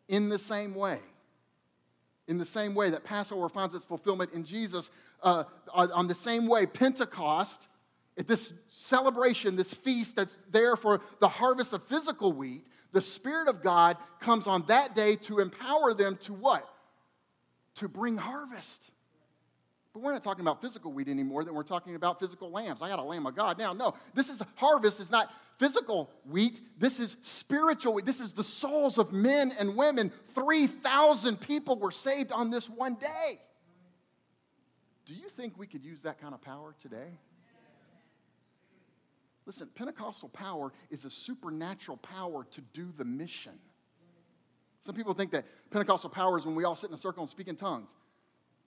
In 0.08 0.30
the 0.30 0.38
same 0.38 0.74
way, 0.74 1.00
in 2.28 2.38
the 2.38 2.46
same 2.46 2.74
way 2.74 2.90
that 2.90 3.04
Passover 3.04 3.48
finds 3.48 3.74
its 3.74 3.84
fulfillment 3.84 4.32
in 4.32 4.44
Jesus, 4.44 4.90
uh, 5.22 5.44
on 5.72 6.06
the 6.06 6.14
same 6.14 6.46
way, 6.46 6.66
Pentecost, 6.66 7.60
this 8.16 8.52
celebration, 8.68 9.56
this 9.56 9.74
feast 9.74 10.16
that's 10.16 10.38
there 10.50 10.76
for 10.76 11.00
the 11.20 11.28
harvest 11.28 11.72
of 11.72 11.82
physical 11.84 12.32
wheat, 12.32 12.64
the 12.92 13.00
Spirit 13.00 13.48
of 13.48 13.62
God 13.62 13.96
comes 14.20 14.46
on 14.46 14.64
that 14.68 14.94
day 14.94 15.16
to 15.16 15.40
empower 15.40 15.92
them 15.94 16.16
to 16.22 16.32
what? 16.32 16.68
To 17.76 17.88
bring 17.88 18.16
harvest. 18.16 18.82
But 19.94 20.02
we're 20.02 20.12
not 20.12 20.24
talking 20.24 20.40
about 20.40 20.60
physical 20.60 20.92
wheat 20.92 21.08
anymore, 21.08 21.44
then 21.44 21.54
we're 21.54 21.62
talking 21.62 21.94
about 21.94 22.18
physical 22.18 22.50
lambs. 22.50 22.82
I 22.82 22.88
got 22.88 22.98
a 22.98 23.02
lamb 23.02 23.26
of 23.26 23.36
God 23.36 23.58
now. 23.58 23.72
No, 23.72 23.94
this 24.12 24.28
is 24.28 24.42
harvest 24.56 24.98
is 24.98 25.08
not 25.08 25.30
physical 25.56 26.10
wheat. 26.28 26.60
This 26.78 26.98
is 26.98 27.16
spiritual 27.22 27.94
wheat. 27.94 28.04
This 28.04 28.20
is 28.20 28.32
the 28.32 28.42
souls 28.42 28.98
of 28.98 29.12
men 29.12 29.52
and 29.56 29.76
women. 29.76 30.10
3,000 30.34 31.40
people 31.40 31.78
were 31.78 31.92
saved 31.92 32.32
on 32.32 32.50
this 32.50 32.68
one 32.68 32.96
day. 32.96 33.38
Do 35.06 35.14
you 35.14 35.28
think 35.28 35.56
we 35.56 35.68
could 35.68 35.84
use 35.84 36.02
that 36.02 36.20
kind 36.20 36.34
of 36.34 36.42
power 36.42 36.74
today? 36.82 37.18
Listen, 39.46 39.68
Pentecostal 39.76 40.30
power 40.30 40.72
is 40.90 41.04
a 41.04 41.10
supernatural 41.10 41.98
power 41.98 42.46
to 42.50 42.60
do 42.72 42.92
the 42.96 43.04
mission. 43.04 43.52
Some 44.80 44.96
people 44.96 45.14
think 45.14 45.30
that 45.30 45.44
Pentecostal 45.70 46.10
power 46.10 46.36
is 46.36 46.46
when 46.46 46.56
we 46.56 46.64
all 46.64 46.74
sit 46.74 46.88
in 46.88 46.94
a 46.94 46.98
circle 46.98 47.22
and 47.22 47.30
speak 47.30 47.46
in 47.46 47.54
tongues. 47.54 47.90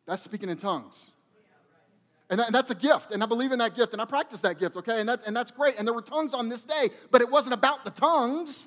That's 0.05 0.24
speaking 0.24 0.50
in 0.50 0.57
tongues. 0.57 1.07
And, 2.29 2.39
that, 2.39 2.48
and, 2.48 2.55
that's 2.55 2.69
a 2.69 2.75
gift, 2.75 3.12
and 3.12 3.24
I 3.24 3.25
believe 3.25 3.53
in 3.53 3.60
that 3.60 3.75
gift, 3.75 3.93
and 3.93 4.01
I 4.01 4.05
practice 4.05 4.41
that 4.41 4.60
gift, 4.60 4.75
okay? 4.75 5.00
And, 5.00 5.07
that, 5.07 5.22
and 5.25 5.36
that's 5.36 5.51
great. 5.51 5.75
And 5.77 5.88
there 5.88 5.93
were 5.93 6.01
tongues 6.01 6.34
on 6.34 6.50
this 6.50 6.63
day, 6.63 6.89
but 7.10 7.22
it 7.22 7.29
wasn't 7.29 7.53
about 7.53 7.86
the 7.86 7.91
tongues. 7.91 8.65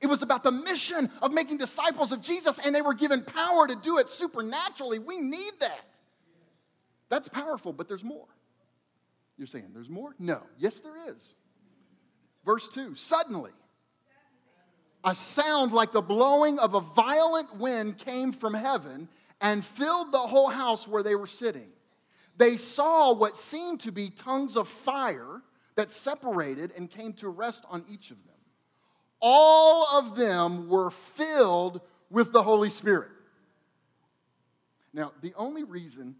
It 0.00 0.06
was 0.06 0.22
about 0.22 0.42
the 0.42 0.50
mission 0.50 1.10
of 1.20 1.32
making 1.32 1.58
disciples 1.58 2.10
of 2.10 2.22
Jesus, 2.22 2.58
and 2.58 2.74
they 2.74 2.80
were 2.80 2.94
given 2.94 3.22
power 3.22 3.66
to 3.66 3.76
do 3.76 3.98
it 3.98 4.08
supernaturally. 4.08 4.98
We 4.98 5.20
need 5.20 5.52
that. 5.60 5.84
That's 7.10 7.28
powerful, 7.28 7.72
but 7.72 7.86
there's 7.86 8.04
more. 8.04 8.26
You're 9.36 9.46
saying 9.46 9.66
there's 9.74 9.90
more? 9.90 10.14
No. 10.18 10.42
Yes, 10.58 10.78
there 10.78 10.96
is. 11.10 11.34
Verse 12.44 12.68
2 12.68 12.94
Suddenly, 12.94 13.52
a 15.04 15.14
sound 15.14 15.72
like 15.72 15.92
the 15.92 16.02
blowing 16.02 16.58
of 16.58 16.74
a 16.74 16.80
violent 16.80 17.56
wind 17.56 17.98
came 17.98 18.32
from 18.32 18.54
heaven 18.54 19.08
and 19.40 19.64
filled 19.64 20.12
the 20.12 20.18
whole 20.18 20.48
house 20.48 20.88
where 20.88 21.02
they 21.02 21.14
were 21.14 21.26
sitting. 21.26 21.68
They 22.36 22.56
saw 22.56 23.12
what 23.14 23.36
seemed 23.36 23.80
to 23.80 23.92
be 23.92 24.10
tongues 24.10 24.56
of 24.56 24.68
fire 24.68 25.42
that 25.76 25.90
separated 25.90 26.72
and 26.76 26.90
came 26.90 27.12
to 27.14 27.28
rest 27.28 27.64
on 27.70 27.84
each 27.88 28.10
of 28.10 28.16
them. 28.24 28.34
All 29.20 29.98
of 29.98 30.16
them 30.16 30.68
were 30.68 30.90
filled 30.90 31.80
with 32.10 32.32
the 32.32 32.42
Holy 32.42 32.70
Spirit. 32.70 33.10
Now, 34.92 35.12
the 35.22 35.34
only 35.36 35.64
reason 35.64 36.16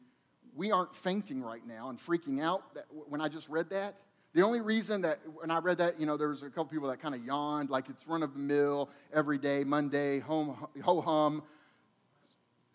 we 0.54 0.70
aren't 0.72 0.94
fainting 0.96 1.42
right 1.42 1.66
now 1.66 1.90
and 1.90 1.98
freaking 1.98 2.42
out 2.42 2.74
that, 2.74 2.86
when 2.90 3.20
I 3.20 3.28
just 3.28 3.48
read 3.48 3.70
that, 3.70 3.96
the 4.34 4.42
only 4.42 4.60
reason 4.60 5.00
that 5.02 5.18
when 5.34 5.50
I 5.50 5.58
read 5.58 5.78
that, 5.78 5.98
you 5.98 6.04
know, 6.04 6.18
there 6.18 6.28
was 6.28 6.42
a 6.42 6.48
couple 6.48 6.66
people 6.66 6.88
that 6.88 7.00
kind 7.00 7.14
of 7.14 7.24
yawned, 7.24 7.70
like 7.70 7.88
it's 7.88 8.06
run 8.06 8.22
of 8.22 8.34
the 8.34 8.38
mill, 8.38 8.90
every 9.14 9.38
day, 9.38 9.64
Monday, 9.64 10.18
home, 10.18 10.68
ho 10.82 11.00
hum, 11.00 11.42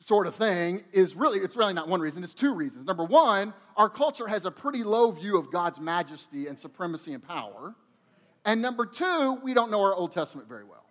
sort 0.01 0.25
of 0.25 0.34
thing, 0.34 0.81
is 0.91 1.15
really, 1.15 1.39
it's 1.39 1.55
really 1.55 1.74
not 1.74 1.88
one 1.88 2.01
reason, 2.01 2.24
it's 2.24 2.34
two 2.34 2.53
reasons. 2.53 2.88
Number 2.88 3.03
one, 3.03 3.53
our 3.77 3.88
culture 3.88 4.27
has 4.27 4.46
a 4.46 4.51
pretty 4.51 4.84
low 4.84 5.12
view 5.12 5.38
of 5.38 5.51
God's 5.51 5.79
majesty 5.79 6.48
and 6.48 6.58
supremacy 6.58 7.13
and 7.13 7.24
power. 7.24 7.75
And 8.43 8.62
number 8.62 8.88
two, 8.88 9.39
we 9.43 9.53
don't 9.53 9.70
know 9.70 9.81
our 9.84 9.93
Old 9.93 10.12
Testament 10.12 10.50
very 10.50 10.63
well. 10.63 10.86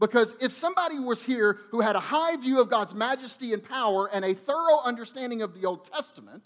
Because 0.00 0.34
if 0.40 0.52
somebody 0.52 0.98
was 0.98 1.22
here 1.22 1.60
who 1.70 1.80
had 1.80 1.94
a 1.94 2.00
high 2.00 2.36
view 2.36 2.60
of 2.60 2.70
God's 2.70 2.94
majesty 2.94 3.52
and 3.52 3.62
power 3.62 4.08
and 4.12 4.24
a 4.24 4.34
thorough 4.34 4.80
understanding 4.82 5.42
of 5.42 5.54
the 5.54 5.66
Old 5.66 5.84
Testament, 5.92 6.42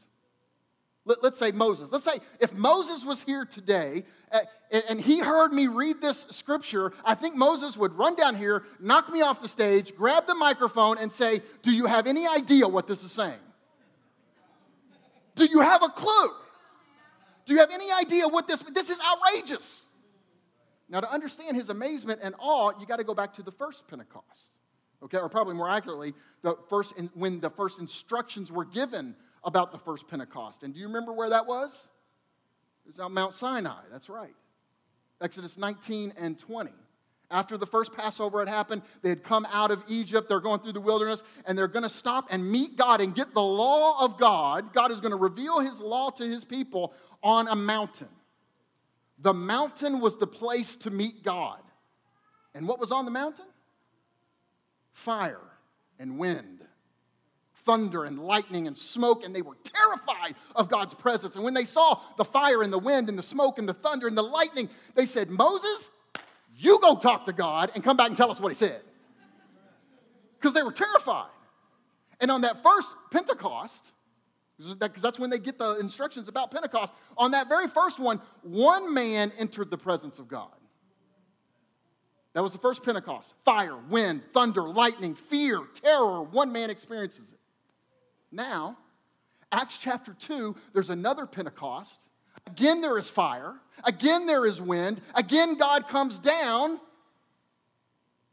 let, 1.05 1.25
us 1.25 1.39
say 1.39 1.53
Moses. 1.53 1.89
Let's 1.91 2.05
say 2.05 2.19
if 2.39 2.53
Moses 2.53 3.05
was 3.05 3.23
here 3.23 3.45
today 3.45 4.05
uh, 4.31 4.41
and 4.89 5.01
he 5.01 5.21
heard 5.21 5.53
me 5.53 5.67
read 5.67 6.01
this 6.01 6.27
scripture, 6.31 6.93
I 7.05 7.15
think 7.15 7.35
Moses 7.35 7.77
would 7.77 7.93
run 7.95 8.15
down 8.15 8.37
here, 8.37 8.65
knock 8.79 9.11
me 9.11 9.23
off 9.23 9.41
the 9.41 9.49
stage, 9.49 9.97
grab 9.97 10.27
the 10.27 10.35
microphone, 10.35 10.99
and 10.99 11.11
say, 11.11 11.41
Do 11.63 11.73
you 11.73 11.87
have 11.87 12.07
any 12.07 12.27
idea 12.27 12.69
what 12.69 12.87
this 12.87 13.05
is 13.05 13.13
saying? 13.13 13.41
Do 15.35 15.47
you 15.47 15.61
have 15.61 15.83
a 15.83 15.89
clue? 15.89 16.31
Do 17.47 17.55
you 17.55 17.61
have 17.61 17.71
any 17.71 17.91
idea 17.91 18.29
what 18.29 18.47
this 18.47 18.63
this 18.75 18.91
is 18.91 18.99
outrageous? 19.01 19.85
Now, 20.91 21.01
to 21.01 21.11
understand 21.13 21.57
his 21.57 21.69
amazement 21.69 22.21
and 22.23 22.35
awe, 22.39 22.73
you 22.81 22.87
got 22.87 22.97
to 22.97 23.05
go 23.05 23.15
back 23.15 23.35
to 23.35 23.43
the 23.43 23.53
first 23.53 23.87
Pentecost. 23.89 24.51
Okay, 25.03 25.19
or 25.19 25.29
probably 25.29 25.55
more 25.55 25.71
accurately, 25.71 26.13
the 26.43 26.57
first 26.69 26.97
in, 26.97 27.09
when 27.15 27.41
the 27.41 27.51
first 27.51 27.79
instructions 27.79 28.51
were 28.51 28.65
given 28.65 29.15
about 29.45 29.73
the 29.73 29.79
first 29.79 30.09
Pentecost. 30.09 30.63
And 30.63 30.75
do 30.75 30.81
you 30.81 30.87
remember 30.87 31.13
where 31.13 31.31
that 31.31 31.47
was? 31.47 31.73
It 32.87 32.93
was 32.93 33.01
on 33.01 33.13
Mount 33.13 33.35
Sinai. 33.35 33.81
That's 33.91 34.09
right. 34.09 34.35
Exodus 35.21 35.59
19 35.59 36.15
and 36.17 36.39
20. 36.39 36.71
After 37.31 37.59
the 37.59 37.67
first 37.67 37.93
Passover 37.93 38.39
had 38.39 38.49
happened, 38.49 38.83
they 39.03 39.11
had 39.11 39.23
come 39.23 39.47
out 39.51 39.71
of 39.71 39.85
Egypt. 39.87 40.29
They're 40.29 40.41
going 40.41 40.61
through 40.61 40.73
the 40.73 40.81
wilderness, 40.81 41.23
and 41.47 41.59
they're 41.59 41.69
going 41.69 41.83
to 41.83 41.91
stop 41.91 42.29
and 42.31 42.51
meet 42.51 42.77
God 42.77 43.03
and 43.03 43.15
get 43.15 43.35
the 43.35 43.43
law 43.43 44.03
of 44.03 44.19
God. 44.19 44.73
God 44.73 44.91
is 44.91 45.01
going 45.01 45.11
to 45.11 45.19
reveal 45.19 45.61
his 45.61 45.79
law 45.79 46.11
to 46.11 46.25
his 46.25 46.45
people 46.45 46.95
on 47.23 47.49
a 47.49 47.55
mountain. 47.55 48.09
The 49.19 49.35
mountain 49.35 50.01
was 50.01 50.17
the 50.17 50.27
place 50.27 50.77
to 50.77 50.91
meet 50.91 51.23
God. 51.23 51.61
And 52.55 52.67
what 52.67 52.79
was 52.81 52.93
on 52.93 53.05
the 53.05 53.11
mountain? 53.11 53.45
Fire 54.93 55.41
and 55.99 56.19
wind, 56.19 56.58
thunder 57.69 58.05
and 58.05 58.19
lightning 58.19 58.67
and 58.67 58.77
smoke, 58.77 59.25
and 59.25 59.35
they 59.35 59.43
were 59.43 59.57
terrified 59.63 60.35
of 60.57 60.71
God's 60.71 60.95
presence. 60.95 61.35
And 61.35 61.45
when 61.45 61.53
they 61.53 61.67
saw 61.67 62.01
the 62.17 62.25
fire 62.25 62.63
and 62.63 62.73
the 62.73 62.79
wind 62.79 63.11
and 63.11 63.19
the 63.19 63.23
smoke 63.23 63.59
and 63.59 63.69
the 63.69 63.75
thunder 63.75 64.09
and 64.09 64.17
the 64.17 64.23
lightning, 64.23 64.71
they 64.95 65.05
said, 65.05 65.29
Moses, 65.29 65.91
you 66.57 66.81
go 66.81 66.97
talk 66.97 67.27
to 67.27 67.33
God 67.35 67.71
and 67.75 67.85
come 67.85 67.99
back 67.99 68.09
and 68.09 68.17
tell 68.17 68.31
us 68.31 68.41
what 68.41 68.51
he 68.51 68.57
said. 68.57 68.81
Because 70.41 70.55
they 70.55 70.63
were 70.63 70.73
terrified. 70.73 71.29
And 72.21 72.31
on 72.31 72.41
that 72.41 72.63
first 72.63 72.91
Pentecost, 73.11 73.85
because 74.59 75.03
that's 75.03 75.19
when 75.19 75.29
they 75.29 75.39
get 75.39 75.59
the 75.59 75.79
instructions 75.79 76.27
about 76.27 76.51
Pentecost. 76.51 76.95
On 77.19 77.33
that 77.33 77.49
very 77.49 77.69
first 77.69 78.01
one, 78.01 78.21
one 78.43 78.95
man 78.95 79.31
entered 79.39 79.71
the 79.71 79.79
presence 79.79 80.19
of 80.19 80.27
God. 80.27 80.49
That 82.33 82.43
was 82.43 82.53
the 82.53 82.59
first 82.59 82.83
Pentecost. 82.83 83.35
Fire, 83.45 83.77
wind, 83.77 84.23
thunder, 84.33 84.63
lightning, 84.63 85.15
fear, 85.15 85.61
terror. 85.83 86.23
One 86.23 86.51
man 86.51 86.71
experiences 86.71 87.31
it. 87.31 87.38
Now, 88.31 88.79
Acts 89.51 89.79
chapter 89.79 90.15
2, 90.15 90.55
there's 90.73 90.91
another 90.91 91.27
Pentecost. 91.27 91.99
Again, 92.47 92.81
there 92.81 92.99
is 92.99 93.09
fire. 93.09 93.55
Again, 93.85 94.27
there 94.27 94.47
is 94.47 94.61
wind. 94.61 95.01
Again, 95.15 95.57
God 95.57 95.89
comes 95.89 96.19
down. 96.19 96.79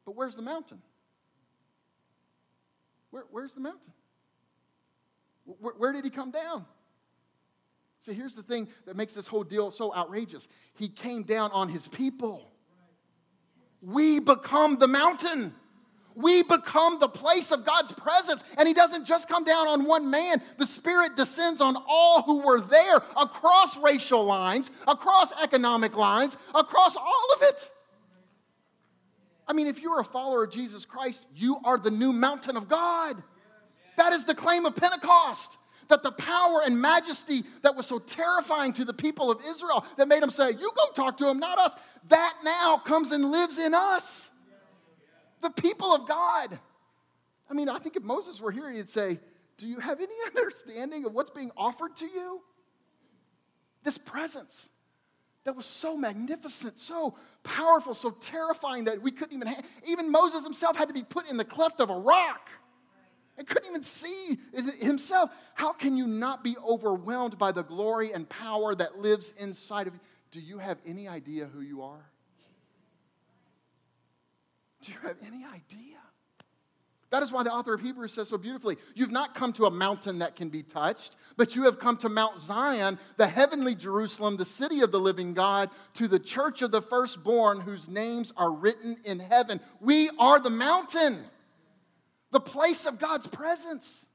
But 0.06 0.16
where's 0.16 0.36
the 0.36 0.42
mountain? 0.42 0.82
Where, 3.12 3.24
where's 3.32 3.54
the 3.54 3.62
mountain? 3.62 3.94
Where, 5.46 5.74
where 5.78 5.94
did 5.94 6.04
he 6.04 6.10
come 6.10 6.32
down? 6.32 6.66
See, 8.02 8.14
here's 8.14 8.36
the 8.36 8.44
thing 8.44 8.68
that 8.86 8.96
makes 8.96 9.14
this 9.14 9.26
whole 9.26 9.44
deal 9.44 9.72
so 9.72 9.94
outrageous. 9.96 10.48
He 10.76 10.90
came 10.90 11.24
down 11.24 11.52
on 11.52 11.70
his 11.70 11.88
people. 11.88 12.52
We 13.82 14.20
become 14.20 14.78
the 14.78 14.88
mountain. 14.88 15.54
We 16.16 16.44
become 16.44 17.00
the 17.00 17.10
place 17.10 17.52
of 17.52 17.66
God's 17.66 17.92
presence. 17.92 18.44
And 18.58 18.68
He 18.68 18.74
doesn't 18.74 19.06
just 19.06 19.28
come 19.28 19.44
down 19.44 19.68
on 19.68 19.86
one 19.86 20.10
man, 20.10 20.42
the 20.58 20.66
Spirit 20.66 21.16
descends 21.16 21.62
on 21.62 21.76
all 21.88 22.22
who 22.24 22.40
were 22.40 22.62
there 22.62 22.98
across 23.18 23.78
racial 23.78 24.24
lines, 24.24 24.72
across 24.88 25.32
economic 25.42 25.96
lines, 25.96 26.38
across 26.54 26.96
all 26.96 27.28
of 27.36 27.42
it. 27.42 27.70
I 29.48 29.54
mean, 29.54 29.68
if 29.68 29.80
you're 29.80 30.00
a 30.00 30.06
follower 30.06 30.44
of 30.44 30.52
Jesus 30.52 30.86
Christ, 30.86 31.24
you 31.36 31.60
are 31.64 31.78
the 31.78 31.92
new 31.92 32.12
mountain 32.12 32.58
of 32.58 32.68
God. 32.68 33.22
That 33.98 34.14
is 34.14 34.26
the 34.26 34.36
claim 34.36 34.66
of 34.66 34.76
Pentecost. 34.76 35.58
That 35.88 36.02
the 36.02 36.12
power 36.12 36.62
and 36.66 36.82
majesty 36.82 37.44
that 37.62 37.76
was 37.76 37.86
so 37.86 38.00
terrifying 38.00 38.74
to 38.74 38.86
the 38.86 38.94
people 38.94 39.30
of 39.30 39.40
Israel 39.48 39.86
that 39.98 40.08
made 40.08 40.24
them 40.24 40.32
say, 40.32 40.50
You 40.50 40.72
go 40.76 40.88
talk 40.96 41.18
to 41.18 41.30
him, 41.30 41.38
not 41.38 41.60
us, 41.60 41.74
that 42.08 42.34
now 42.44 42.78
comes 42.78 43.12
and 43.12 43.32
lives 43.32 43.60
in 43.60 43.76
us. 43.76 44.25
The 45.46 45.62
people 45.62 45.94
of 45.94 46.08
God. 46.08 46.58
I 47.48 47.54
mean, 47.54 47.70
I 47.70 47.78
think 47.78 47.96
if 47.96 48.02
Moses 48.02 48.42
were 48.42 48.52
here, 48.52 48.68
he'd 48.72 48.90
say, 48.90 49.20
Do 49.60 49.68
you 49.68 49.80
have 49.80 50.00
any 50.00 50.16
understanding 50.26 51.06
of 51.06 51.14
what's 51.14 51.30
being 51.30 51.52
offered 51.56 51.96
to 51.98 52.06
you? 52.06 52.42
This 53.84 54.00
presence 54.00 54.68
that 55.44 55.56
was 55.56 55.68
so 55.68 55.96
magnificent, 55.96 56.80
so 56.80 57.16
powerful, 57.44 57.94
so 57.94 58.10
terrifying 58.10 58.86
that 58.86 59.00
we 59.00 59.12
couldn't 59.12 59.36
even, 59.36 59.48
ha- 59.48 59.62
even 59.86 60.12
Moses 60.12 60.44
himself 60.44 60.76
had 60.76 60.88
to 60.88 60.96
be 60.96 61.04
put 61.04 61.30
in 61.30 61.38
the 61.38 61.46
cleft 61.46 61.80
of 61.80 61.92
a 61.92 61.96
rock 61.96 62.50
and 63.38 63.46
couldn't 63.46 63.70
even 63.70 63.84
see 63.84 64.40
himself. 64.80 65.30
How 65.54 65.74
can 65.74 65.96
you 65.96 66.08
not 66.08 66.44
be 66.44 66.58
overwhelmed 66.68 67.38
by 67.38 67.52
the 67.52 67.62
glory 67.62 68.14
and 68.14 68.28
power 68.28 68.74
that 68.74 68.98
lives 68.98 69.32
inside 69.38 69.86
of 69.86 69.94
you? 69.94 70.00
Do 70.32 70.40
you 70.40 70.58
have 70.58 70.80
any 70.88 71.08
idea 71.08 71.46
who 71.46 71.62
you 71.62 71.84
are? 71.84 72.10
Do 74.86 74.92
you 74.92 74.98
have 75.04 75.18
any 75.26 75.46
idea? 75.46 75.98
That 77.12 77.24
is 77.24 77.32
why 77.32 77.44
the 77.44 77.52
author 77.52 77.74
of 77.74 77.82
Hebrews 77.82 78.14
says 78.14 78.30
so 78.30 78.38
beautifully 78.38 78.78
You've 78.94 79.12
not 79.12 79.36
come 79.36 79.54
to 79.54 79.66
a 79.66 79.72
mountain 79.72 80.20
that 80.20 80.36
can 80.36 80.50
be 80.50 80.64
touched, 80.64 81.16
but 81.38 81.56
you 81.56 81.64
have 81.64 81.80
come 81.80 81.98
to 81.98 82.10
Mount 82.10 82.40
Zion, 82.40 83.00
the 83.18 83.28
heavenly 83.28 83.76
Jerusalem, 83.76 84.38
the 84.38 84.46
city 84.46 84.82
of 84.82 84.92
the 84.92 85.00
living 85.00 85.34
God, 85.34 85.70
to 85.96 86.08
the 86.08 86.20
church 86.20 86.62
of 86.62 86.72
the 86.72 86.82
firstborn 86.82 87.62
whose 87.62 87.88
names 87.88 88.34
are 88.36 88.52
written 88.52 88.98
in 89.06 89.20
heaven. 89.20 89.60
We 89.80 90.10
are 90.20 90.40
the 90.40 90.50
mountain 90.50 91.26
the 92.36 92.40
place 92.42 92.86
of 92.86 93.00
God's 93.00 93.28
presence. 93.28 94.06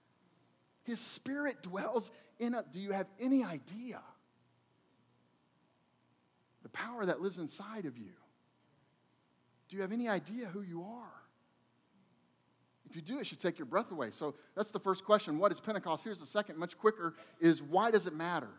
His 0.83 1.01
Spirit 1.01 1.63
dwells 1.63 2.11
in 2.39 2.55
us. 2.55 2.67
Do 2.71 2.79
you 2.79 2.93
have 2.93 3.07
any 3.19 3.43
idea? 3.43 4.03
The 6.63 6.69
power 6.69 7.07
that 7.07 7.23
lives 7.23 7.39
inside 7.39 7.87
of 7.87 7.97
you. 7.97 8.13
Do 9.71 9.77
you 9.77 9.83
have 9.83 9.93
any 9.93 10.09
idea 10.09 10.47
who 10.47 10.63
you 10.63 10.83
are? 10.83 11.13
If 12.89 12.97
you 12.97 13.03
do, 13.03 13.21
it 13.21 13.27
should 13.29 13.41
take 13.41 13.57
your 13.57 13.67
breath 13.67 13.93
away. 13.93 14.11
So 14.11 14.35
that's 14.57 14.73
the 14.73 14.81
first 14.81 15.05
question. 15.05 15.39
What 15.39 15.53
is 15.53 15.61
Pentecost? 15.61 16.03
Here's 16.03 16.19
the 16.19 16.27
second, 16.27 16.59
much 16.59 16.77
quicker, 16.77 17.15
is 17.41 17.63
why 17.63 17.93
does 17.93 18.09
it 18.09 18.15
matter? 18.15 18.51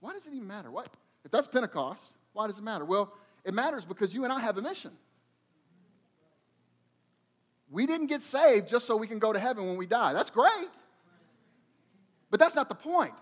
Why 0.00 0.12
does 0.12 0.26
it 0.26 0.34
even 0.34 0.46
matter? 0.46 0.70
What? 0.70 0.94
If 1.24 1.30
that's 1.30 1.46
Pentecost, 1.46 2.02
why 2.34 2.46
does 2.46 2.58
it 2.58 2.62
matter? 2.62 2.84
Well, 2.84 3.14
it 3.42 3.54
matters 3.54 3.86
because 3.86 4.12
you 4.12 4.24
and 4.24 4.32
I 4.32 4.38
have 4.40 4.58
a 4.58 4.62
mission. 4.62 4.90
We 7.70 7.86
didn't 7.86 8.08
get 8.08 8.20
saved 8.20 8.68
just 8.68 8.86
so 8.86 8.96
we 8.96 9.06
can 9.06 9.18
go 9.18 9.32
to 9.32 9.38
heaven 9.38 9.66
when 9.66 9.78
we 9.78 9.86
die. 9.86 10.12
That's 10.12 10.30
great. 10.30 10.68
But 12.30 12.38
that's 12.38 12.54
not 12.54 12.68
the 12.68 12.74
point. 12.74 13.14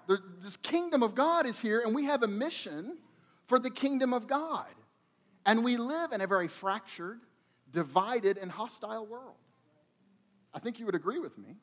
This 0.43 0.57
kingdom 0.57 1.05
of 1.05 1.15
God 1.15 1.47
is 1.47 1.57
here, 1.57 1.83
and 1.87 1.95
we 1.95 2.07
have 2.07 2.25
a 2.25 2.29
mission 2.29 2.99
for 3.47 3.61
the 3.61 3.71
kingdom 3.71 4.13
of 4.13 4.27
God. 4.27 4.67
And 5.45 5.65
we 5.65 5.77
live 5.77 6.13
in 6.13 6.21
a 6.21 6.27
very 6.27 6.49
fractured, 6.49 7.21
divided, 7.73 8.39
and 8.39 8.51
hostile 8.51 9.07
world. 9.07 9.37
I 10.55 10.59
think 10.59 10.79
you 10.79 10.87
would 10.87 10.95
agree 10.95 11.19
with 11.19 11.37
me. 11.39 11.57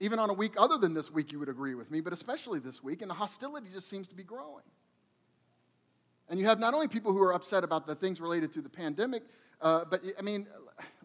Even 0.00 0.18
on 0.18 0.30
a 0.30 0.34
week 0.34 0.54
other 0.56 0.76
than 0.76 0.94
this 0.94 1.10
week, 1.10 1.32
you 1.32 1.38
would 1.38 1.48
agree 1.48 1.74
with 1.74 1.90
me, 1.90 2.00
but 2.00 2.12
especially 2.12 2.58
this 2.58 2.82
week, 2.82 3.02
and 3.02 3.10
the 3.10 3.14
hostility 3.14 3.66
just 3.72 3.88
seems 3.88 4.08
to 4.08 4.14
be 4.14 4.22
growing. 4.22 4.64
And 6.28 6.40
you 6.40 6.46
have 6.46 6.58
not 6.58 6.74
only 6.74 6.88
people 6.88 7.12
who 7.12 7.22
are 7.22 7.34
upset 7.34 7.64
about 7.64 7.86
the 7.86 7.94
things 7.94 8.20
related 8.20 8.52
to 8.54 8.62
the 8.62 8.68
pandemic, 8.68 9.22
uh, 9.60 9.84
but 9.84 10.02
I 10.18 10.22
mean, 10.22 10.46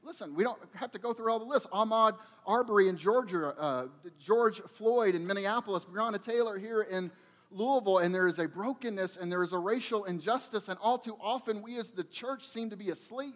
listen, 0.04 0.34
we 0.36 0.44
don't 0.44 0.60
have 0.76 0.92
to 0.92 1.00
go 1.00 1.14
through 1.14 1.32
all 1.32 1.40
the 1.40 1.46
list. 1.46 1.70
Ahmaud 1.72 2.18
Arbery 2.48 2.90
in 2.90 2.98
Georgia, 2.98 3.54
uh, 3.60 3.88
George 4.20 4.62
Floyd 4.62 5.16
in 5.16 5.26
Minneapolis, 5.28 5.86
Breonna 5.86 6.24
Taylor 6.24 6.58
here 6.58 6.82
in 6.82 7.12
Louisville, 7.52 7.98
and 8.00 8.14
there 8.14 8.28
is 8.28 8.40
a 8.40 8.48
brokenness 8.48 9.18
and 9.18 9.32
there 9.32 9.44
is 9.44 9.54
a 9.54 9.58
racial 9.58 10.06
injustice, 10.06 10.68
and 10.68 10.78
all 10.82 10.98
too 10.98 11.18
often 11.20 11.62
we 11.62 11.78
as 11.78 11.90
the 11.90 12.04
church 12.04 12.48
seem 12.48 12.70
to 12.70 12.78
be 12.78 12.90
asleep. 12.90 13.36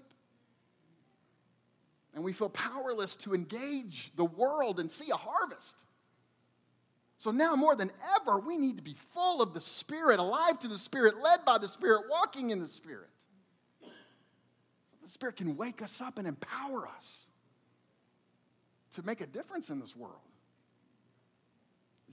And 2.13 2.23
we 2.23 2.31
feel 2.31 2.49
powerless 2.49 3.15
to 3.17 3.33
engage 3.33 4.11
the 4.15 4.25
world 4.25 4.79
and 4.79 4.91
see 4.91 5.09
a 5.09 5.15
harvest. 5.15 5.75
So 7.17 7.31
now 7.31 7.55
more 7.55 7.75
than 7.75 7.89
ever, 8.15 8.37
we 8.37 8.57
need 8.57 8.77
to 8.77 8.83
be 8.83 8.95
full 9.13 9.41
of 9.41 9.53
the 9.53 9.61
Spirit, 9.61 10.19
alive 10.19 10.59
to 10.59 10.67
the 10.67 10.77
Spirit, 10.77 11.19
led 11.19 11.43
by 11.45 11.57
the 11.57 11.67
Spirit, 11.67 12.03
walking 12.09 12.51
in 12.51 12.59
the 12.59 12.67
Spirit. 12.67 13.09
So 13.81 14.97
the 15.01 15.09
Spirit 15.09 15.37
can 15.37 15.57
wake 15.57 15.81
us 15.81 16.01
up 16.01 16.19
and 16.19 16.27
empower 16.27 16.87
us 16.87 17.25
to 18.95 19.03
make 19.03 19.21
a 19.21 19.25
difference 19.25 19.69
in 19.69 19.79
this 19.79 19.95
world. 19.95 20.19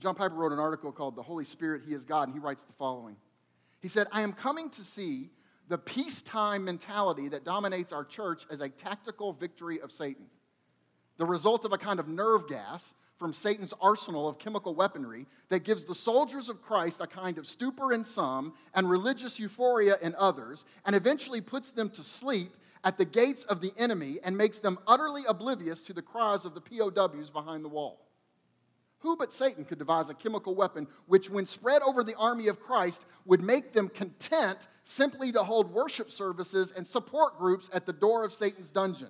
John 0.01 0.15
Piper 0.15 0.33
wrote 0.33 0.51
an 0.51 0.59
article 0.59 0.91
called 0.91 1.15
The 1.15 1.21
Holy 1.21 1.45
Spirit, 1.45 1.83
He 1.85 1.93
is 1.93 2.05
God, 2.05 2.27
and 2.27 2.33
he 2.33 2.39
writes 2.39 2.63
the 2.63 2.73
following. 2.73 3.15
He 3.81 3.87
said, 3.87 4.07
I 4.11 4.21
am 4.21 4.33
coming 4.33 4.69
to 4.71 4.83
see 4.83 5.29
the 5.69 5.77
peacetime 5.77 6.65
mentality 6.65 7.27
that 7.29 7.45
dominates 7.45 7.93
our 7.93 8.03
church 8.03 8.45
as 8.49 8.61
a 8.61 8.69
tactical 8.69 9.31
victory 9.31 9.79
of 9.79 9.91
Satan, 9.91 10.25
the 11.17 11.25
result 11.25 11.65
of 11.65 11.71
a 11.71 11.77
kind 11.77 11.99
of 11.99 12.07
nerve 12.07 12.47
gas 12.47 12.93
from 13.19 13.31
Satan's 13.31 13.75
arsenal 13.79 14.27
of 14.27 14.39
chemical 14.39 14.73
weaponry 14.73 15.27
that 15.49 15.63
gives 15.63 15.85
the 15.85 15.93
soldiers 15.93 16.49
of 16.49 16.63
Christ 16.63 16.99
a 16.99 17.05
kind 17.05 17.37
of 17.37 17.45
stupor 17.47 17.93
in 17.93 18.03
some 18.03 18.53
and 18.73 18.89
religious 18.89 19.37
euphoria 19.37 19.97
in 20.01 20.15
others, 20.17 20.65
and 20.85 20.95
eventually 20.95 21.41
puts 21.41 21.69
them 21.69 21.91
to 21.91 22.03
sleep 22.03 22.57
at 22.83 22.97
the 22.97 23.05
gates 23.05 23.43
of 23.43 23.61
the 23.61 23.71
enemy 23.77 24.17
and 24.23 24.35
makes 24.35 24.57
them 24.57 24.79
utterly 24.87 25.23
oblivious 25.27 25.83
to 25.83 25.93
the 25.93 26.01
cries 26.01 26.43
of 26.43 26.55
the 26.55 26.61
POWs 26.61 27.29
behind 27.29 27.63
the 27.63 27.69
wall. 27.69 28.07
Who 29.01 29.15
but 29.15 29.33
Satan 29.33 29.65
could 29.65 29.79
devise 29.79 30.09
a 30.09 30.13
chemical 30.13 30.53
weapon 30.53 30.87
which, 31.07 31.29
when 31.29 31.47
spread 31.47 31.81
over 31.81 32.03
the 32.03 32.15
army 32.15 32.47
of 32.47 32.59
Christ, 32.59 33.03
would 33.25 33.41
make 33.41 33.73
them 33.73 33.89
content 33.89 34.59
simply 34.83 35.31
to 35.31 35.43
hold 35.43 35.73
worship 35.73 36.11
services 36.11 36.71
and 36.75 36.87
support 36.87 37.37
groups 37.37 37.69
at 37.73 37.85
the 37.85 37.93
door 37.93 38.23
of 38.23 38.33
Satan's 38.33 38.69
dungeon? 38.69 39.09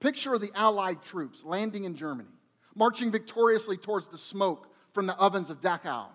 Picture 0.00 0.38
the 0.38 0.52
Allied 0.54 1.02
troops 1.02 1.42
landing 1.42 1.84
in 1.84 1.96
Germany, 1.96 2.28
marching 2.74 3.10
victoriously 3.10 3.78
towards 3.78 4.08
the 4.08 4.18
smoke 4.18 4.68
from 4.92 5.06
the 5.06 5.16
ovens 5.16 5.48
of 5.48 5.60
Dachau, 5.62 6.08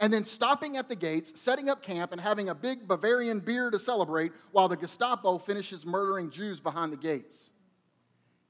and 0.00 0.12
then 0.12 0.24
stopping 0.24 0.76
at 0.76 0.88
the 0.88 0.96
gates, 0.96 1.40
setting 1.40 1.68
up 1.68 1.82
camp, 1.82 2.10
and 2.10 2.20
having 2.20 2.48
a 2.48 2.54
big 2.54 2.88
Bavarian 2.88 3.38
beer 3.38 3.70
to 3.70 3.78
celebrate 3.78 4.32
while 4.50 4.68
the 4.68 4.76
Gestapo 4.76 5.38
finishes 5.38 5.86
murdering 5.86 6.30
Jews 6.30 6.58
behind 6.58 6.92
the 6.92 6.96
gates. 6.96 7.49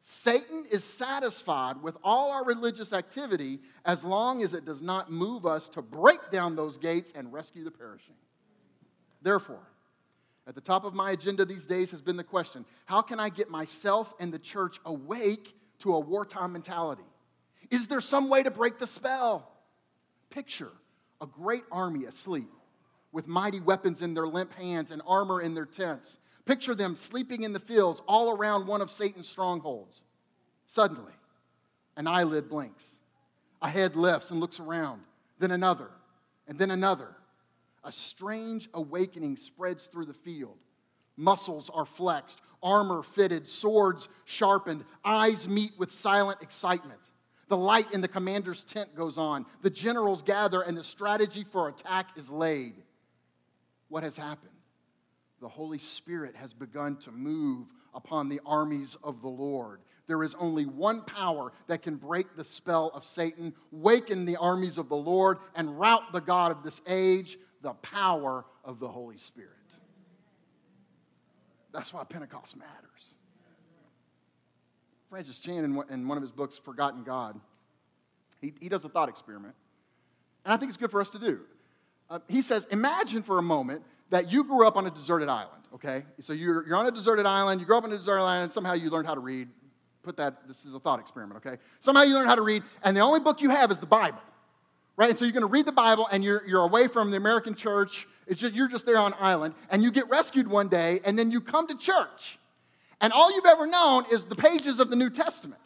Satan 0.03 0.65
is 0.71 0.83
satisfied 0.83 1.83
with 1.83 1.97
all 2.03 2.31
our 2.31 2.45
religious 2.45 2.93
activity 2.93 3.61
as 3.85 4.03
long 4.03 4.43
as 4.43 4.55
it 4.55 4.65
does 4.65 4.81
not 4.81 5.13
move 5.13 5.45
us 5.45 5.69
to 5.71 5.83
break 5.83 6.31
down 6.31 6.57
those 6.57 6.79
gates 6.79 7.13
and 7.15 7.33
rescue 7.33 7.65
the 7.65 7.71
perishing. 7.71 8.15
Therefore, 9.23 9.67
at 10.47 10.55
the 10.55 10.61
top 10.61 10.85
of 10.85 10.95
my 10.95 11.11
agenda 11.13 11.45
these 11.45 11.67
days 11.67 11.91
has 11.91 12.01
been 12.01 12.17
the 12.17 12.25
question 12.25 12.65
how 12.87 13.03
can 13.03 13.21
I 13.21 13.29
get 13.29 13.51
myself 13.51 14.13
and 14.19 14.33
the 14.33 14.39
church 14.39 14.79
awake 14.85 15.55
to 15.81 15.95
a 15.95 16.01
wartime 16.01 16.53
mentality? 16.53 17.05
Is 17.71 17.87
there 17.87 18.01
some 18.01 18.29
way 18.29 18.43
to 18.43 18.51
break 18.51 18.79
the 18.79 18.87
spell? 18.87 19.51
Picture 20.31 20.73
a 21.21 21.27
great 21.27 21.65
army 21.71 22.07
asleep 22.07 22.51
with 23.13 23.27
mighty 23.27 23.61
weapons 23.61 24.01
in 24.01 24.15
their 24.15 24.27
limp 24.27 24.53
hands 24.55 24.91
and 24.91 25.03
armor 25.07 25.41
in 25.41 25.55
their 25.55 25.67
tents 25.67 26.19
Picture 26.45 26.75
them 26.75 26.97
sleeping 26.97 27.43
in 27.43 27.53
the 27.53 27.61
fields 27.61 28.03
all 28.07 28.37
around 28.37 28.67
one 28.67 28.81
of 28.81 28.91
Satan's 28.91 29.29
strongholds. 29.29 30.03
Suddenly, 30.67 31.13
an 31.97 32.07
eyelid 32.07 32.49
blinks, 32.49 32.85
a 33.63 33.69
head 33.69 33.97
lifts 33.97 34.31
and 34.31 34.41
looks 34.41 34.61
around, 34.61 35.03
then 35.39 35.51
another, 35.51 35.91
and 36.49 36.59
then 36.59 36.71
another. 36.71 37.09
A 37.85 37.93
strange 37.93 38.69
awakening 38.75 39.37
spreads 39.37 39.85
through 39.85 40.07
the 40.07 40.15
field. 40.15 40.59
Muscles 41.17 41.71
are 41.73 41.87
flexed, 41.87 42.41
armor 42.63 43.03
fitted, 43.03 43.49
swords 43.49 44.09
sharpened, 44.25 44.85
eyes 45.05 45.49
meet 45.49 45.73
with 45.79 45.91
silent 45.91 46.41
excitement. 46.43 47.01
The 47.49 47.57
light 47.57 47.93
in 47.93 48.01
the 48.01 48.09
commander's 48.09 48.65
tent 48.65 48.95
goes 48.95 49.19
on. 49.19 49.45
The 49.63 49.71
generals 49.71 50.23
gather, 50.23 50.63
and 50.63 50.77
the 50.77 50.85
strategy 50.85 51.45
for 51.45 51.69
attack 51.69 52.07
is 52.17 52.31
laid. 52.31 52.75
What 53.89 54.05
has 54.05 54.17
happened? 54.17 54.53
The 55.41 55.49
Holy 55.49 55.79
Spirit 55.79 56.37
has 56.37 56.53
begun 56.53 56.97
to 56.99 57.11
move 57.11 57.67
upon 57.95 58.29
the 58.29 58.41
armies 58.45 58.97
of 59.03 59.23
the 59.23 59.29
Lord. 59.29 59.81
There 60.07 60.23
is 60.23 60.35
only 60.39 60.67
one 60.67 61.03
power 61.03 61.53
that 61.67 61.83
can 61.83 61.97
break 61.97 62.37
the 62.37 62.45
spell 62.45 62.91
of 62.95 63.05
Satan, 63.05 63.55
waken 63.71 64.25
the 64.27 64.37
armies 64.37 64.77
of 64.77 64.89
the 64.89 64.97
Lord, 64.97 65.39
and 65.55 65.79
rout 65.79 66.13
the 66.13 66.21
God 66.21 66.51
of 66.51 66.63
this 66.63 66.81
age 66.87 67.39
the 67.63 67.73
power 67.75 68.45
of 68.65 68.81
the 68.81 68.89
Holy 68.89 69.19
Spirit. 69.19 69.51
That's 71.73 71.93
why 71.93 72.05
Pentecost 72.05 72.57
matters. 72.57 73.15
Francis 75.09 75.39
Chan, 75.39 75.65
in 75.65 76.09
one 76.09 76.17
of 76.17 76.23
his 76.23 76.33
books, 76.33 76.57
Forgotten 76.57 77.03
God, 77.03 77.41
he, 78.41 78.55
he 78.61 78.69
does 78.69 78.85
a 78.85 78.89
thought 78.89 79.09
experiment. 79.09 79.55
And 80.45 80.55
I 80.55 80.57
think 80.57 80.71
it's 80.71 80.79
good 80.79 80.91
for 80.91 81.01
us 81.01 81.11
to 81.11 81.19
do. 81.19 81.41
Uh, 82.09 82.21
he 82.29 82.43
says, 82.43 82.67
Imagine 82.71 83.23
for 83.23 83.39
a 83.39 83.43
moment 83.43 83.83
that 84.11 84.31
you 84.31 84.45
grew 84.45 84.67
up 84.67 84.77
on 84.77 84.87
a 84.87 84.91
deserted 84.91 85.29
island, 85.29 85.63
okay? 85.75 86.05
So 86.21 86.33
you're, 86.33 86.67
you're 86.67 86.77
on 86.77 86.87
a 86.87 86.91
deserted 86.91 87.27
island, 87.27 87.61
you 87.61 87.67
grew 87.67 87.77
up 87.77 87.85
on 87.85 87.93
a 87.93 87.99
deserted 87.99 88.23
island, 88.23 88.45
and 88.45 88.53
somehow 88.53 88.75
you 88.75 88.91
learned 88.91 89.07
how 89.07 89.15
to 89.15 89.21
read. 89.21 89.49
Put 90.03 90.17
that, 90.17 90.47
this 90.49 90.65
is 90.65 90.75
a 90.75 90.81
thought 90.81 90.99
experiment, 90.99 91.45
okay? 91.45 91.61
Somehow 91.81 92.03
you 92.03 92.15
learn 92.15 92.27
how 92.27 92.35
to 92.35 92.43
read, 92.43 92.63
and 92.83 92.97
the 92.97 93.01
only 93.01 93.21
book 93.21 93.41
you 93.41 93.51
have 93.51 93.71
is 93.71 93.79
the 93.79 93.87
Bible, 93.87 94.21
right? 94.97 95.11
And 95.11 95.19
so 95.19 95.25
you're 95.25 95.33
gonna 95.33 95.47
read 95.47 95.67
the 95.67 95.73
Bible, 95.73 96.09
and 96.11 96.25
you're, 96.25 96.47
you're 96.47 96.65
away 96.65 96.89
from 96.89 97.11
the 97.11 97.17
American 97.17 97.55
church. 97.55 98.07
It's 98.27 98.41
just, 98.41 98.55
you're 98.55 98.69
just 98.69 98.87
there 98.87 98.99
on 98.99 99.15
island, 99.19 99.55
and 99.71 99.83
you 99.83 99.91
get 99.91 100.09
rescued 100.09 100.49
one 100.49 100.69
day, 100.69 101.01
and 101.05 101.19
then 101.19 101.31
you 101.31 101.41
come 101.41 101.67
to 101.69 101.77
church. 101.77 102.39
And 103.01 103.13
all 103.13 103.35
you've 103.35 103.47
ever 103.47 103.67
known 103.67 104.05
is 104.11 104.25
the 104.25 104.37
pages 104.37 104.81
of 104.81 104.91
the 104.91 104.97
New 104.97 105.11
Testament. 105.11 105.61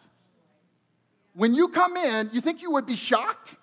When 1.35 1.55
you 1.55 1.69
come 1.69 1.97
in, 1.97 2.31
you 2.33 2.41
think 2.41 2.63
you 2.63 2.71
would 2.73 2.87
be 2.87 2.97
shocked, 2.97 3.57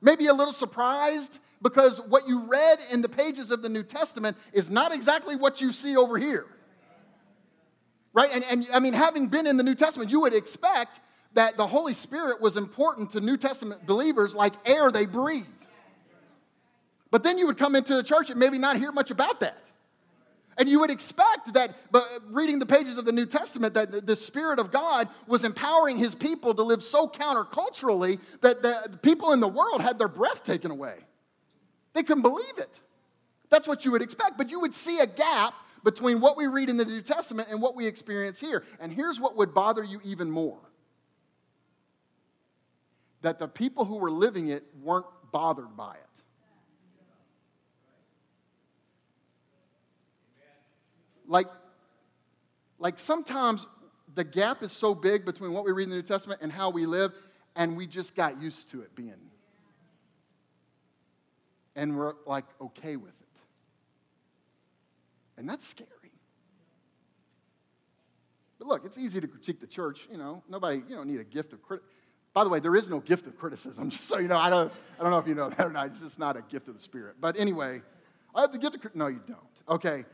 maybe 0.00 0.26
a 0.26 0.34
little 0.34 0.52
surprised, 0.52 1.38
because 1.62 1.98
what 1.98 2.28
you 2.28 2.46
read 2.46 2.78
in 2.90 3.02
the 3.02 3.08
pages 3.08 3.50
of 3.50 3.62
the 3.62 3.68
New 3.68 3.82
Testament 3.82 4.36
is 4.52 4.68
not 4.68 4.92
exactly 4.92 5.36
what 5.36 5.60
you 5.60 5.72
see 5.72 5.96
over 5.96 6.18
here. 6.18 6.46
Right? 8.12 8.30
And, 8.32 8.44
and 8.44 8.66
I 8.72 8.80
mean, 8.80 8.92
having 8.92 9.28
been 9.28 9.46
in 9.46 9.56
the 9.56 9.62
New 9.62 9.74
Testament, 9.74 10.10
you 10.10 10.20
would 10.20 10.34
expect 10.34 11.00
that 11.34 11.56
the 11.56 11.66
Holy 11.66 11.94
Spirit 11.94 12.40
was 12.40 12.56
important 12.56 13.10
to 13.10 13.20
New 13.20 13.36
Testament 13.36 13.86
believers 13.86 14.34
like 14.34 14.52
air 14.66 14.90
they 14.90 15.06
breathe. 15.06 15.46
But 17.10 17.22
then 17.22 17.38
you 17.38 17.46
would 17.46 17.58
come 17.58 17.74
into 17.74 17.94
the 17.94 18.02
church 18.02 18.30
and 18.30 18.38
maybe 18.38 18.58
not 18.58 18.76
hear 18.76 18.92
much 18.92 19.10
about 19.10 19.40
that. 19.40 19.58
And 20.58 20.68
you 20.68 20.80
would 20.80 20.90
expect 20.90 21.54
that, 21.54 21.74
but 21.90 22.06
reading 22.30 22.58
the 22.58 22.66
pages 22.66 22.98
of 22.98 23.06
the 23.06 23.12
New 23.12 23.24
Testament, 23.24 23.72
that 23.74 24.06
the 24.06 24.16
Spirit 24.16 24.58
of 24.58 24.70
God 24.70 25.08
was 25.26 25.44
empowering 25.44 25.96
His 25.96 26.14
people 26.14 26.54
to 26.54 26.62
live 26.62 26.82
so 26.82 27.06
counterculturally 27.06 28.18
that 28.42 28.62
the 28.62 28.98
people 29.02 29.32
in 29.32 29.40
the 29.40 29.48
world 29.48 29.80
had 29.80 29.98
their 29.98 30.08
breath 30.08 30.44
taken 30.44 30.70
away. 30.70 30.96
They 31.92 32.02
couldn't 32.02 32.22
believe 32.22 32.58
it. 32.58 32.70
That's 33.50 33.68
what 33.68 33.84
you 33.84 33.92
would 33.92 34.02
expect, 34.02 34.38
but 34.38 34.50
you 34.50 34.60
would 34.60 34.72
see 34.72 34.98
a 35.00 35.06
gap 35.06 35.54
between 35.84 36.20
what 36.20 36.36
we 36.36 36.46
read 36.46 36.70
in 36.70 36.76
the 36.76 36.84
New 36.84 37.02
Testament 37.02 37.48
and 37.50 37.60
what 37.60 37.74
we 37.74 37.86
experience 37.86 38.40
here. 38.40 38.64
And 38.80 38.92
here's 38.92 39.20
what 39.20 39.36
would 39.36 39.52
bother 39.52 39.84
you 39.84 40.00
even 40.04 40.30
more 40.30 40.58
that 43.20 43.38
the 43.38 43.46
people 43.46 43.84
who 43.84 43.98
were 43.98 44.10
living 44.10 44.48
it 44.48 44.64
weren't 44.82 45.06
bothered 45.30 45.76
by 45.76 45.94
it. 45.94 46.00
Like, 51.28 51.46
like 52.78 52.98
sometimes 52.98 53.66
the 54.14 54.24
gap 54.24 54.62
is 54.62 54.72
so 54.72 54.94
big 54.94 55.24
between 55.24 55.52
what 55.52 55.64
we 55.64 55.72
read 55.72 55.84
in 55.84 55.90
the 55.90 55.96
New 55.96 56.02
Testament 56.02 56.40
and 56.42 56.50
how 56.50 56.70
we 56.70 56.84
live, 56.84 57.12
and 57.54 57.76
we 57.76 57.86
just 57.86 58.14
got 58.14 58.40
used 58.40 58.70
to 58.70 58.82
it 58.82 58.94
being 58.94 59.14
and 61.76 61.96
we're 61.96 62.14
like 62.26 62.44
okay 62.60 62.96
with 62.96 63.10
it. 63.10 63.16
And 65.36 65.48
that's 65.48 65.66
scary. 65.66 65.88
But 68.58 68.68
look, 68.68 68.84
it's 68.84 68.98
easy 68.98 69.20
to 69.20 69.26
critique 69.26 69.60
the 69.60 69.66
church. 69.66 70.06
You 70.10 70.18
know, 70.18 70.42
nobody, 70.48 70.82
you 70.88 70.94
don't 70.94 71.08
need 71.08 71.20
a 71.20 71.24
gift 71.24 71.52
of 71.52 71.62
criticism. 71.62 71.90
By 72.34 72.44
the 72.44 72.50
way, 72.50 72.60
there 72.60 72.76
is 72.76 72.88
no 72.88 73.00
gift 73.00 73.26
of 73.26 73.36
criticism, 73.36 73.90
just 73.90 74.04
so 74.04 74.18
you 74.18 74.28
know. 74.28 74.38
I 74.38 74.48
don't, 74.50 74.72
I 74.98 75.02
don't 75.02 75.10
know 75.10 75.18
if 75.18 75.26
you 75.26 75.34
know 75.34 75.50
that 75.50 75.60
or 75.60 75.70
not. 75.70 75.88
It's 75.88 76.00
just 76.00 76.18
not 76.18 76.36
a 76.36 76.42
gift 76.42 76.68
of 76.68 76.74
the 76.74 76.80
Spirit. 76.80 77.16
But 77.20 77.38
anyway, 77.38 77.82
I 78.34 78.42
have 78.42 78.52
the 78.52 78.58
gift 78.58 78.84
of 78.84 78.94
No, 78.94 79.08
you 79.08 79.20
don't. 79.26 79.38
Okay. 79.68 80.04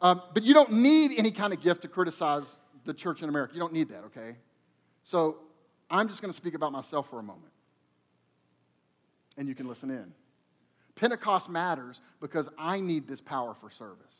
Um, 0.00 0.20
but 0.34 0.42
you 0.42 0.52
don't 0.52 0.72
need 0.72 1.12
any 1.16 1.30
kind 1.30 1.52
of 1.52 1.60
gift 1.60 1.82
to 1.82 1.88
criticize 1.88 2.56
the 2.84 2.92
church 2.92 3.22
in 3.22 3.28
America. 3.28 3.54
You 3.54 3.60
don't 3.60 3.72
need 3.72 3.88
that, 3.90 4.02
okay? 4.06 4.36
So 5.04 5.38
I'm 5.88 6.08
just 6.08 6.20
going 6.20 6.32
to 6.32 6.36
speak 6.36 6.54
about 6.54 6.72
myself 6.72 7.08
for 7.08 7.20
a 7.20 7.22
moment. 7.22 7.52
And 9.38 9.48
you 9.48 9.54
can 9.54 9.68
listen 9.68 9.90
in. 9.90 10.12
Pentecost 10.94 11.48
matters 11.48 12.00
because 12.20 12.48
I 12.58 12.80
need 12.80 13.08
this 13.08 13.20
power 13.20 13.54
for 13.54 13.70
service. 13.70 14.14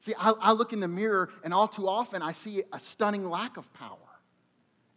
See, 0.00 0.14
I, 0.18 0.30
I, 0.40 0.52
look 0.52 0.72
in 0.72 0.80
the 0.80 0.88
mirror, 0.88 1.30
and 1.42 1.52
all 1.52 1.66
too 1.66 1.88
often 1.88 2.22
I 2.22 2.32
see 2.32 2.62
a 2.72 2.78
stunning 2.78 3.28
lack 3.28 3.56
of 3.56 3.72
power. 3.74 3.96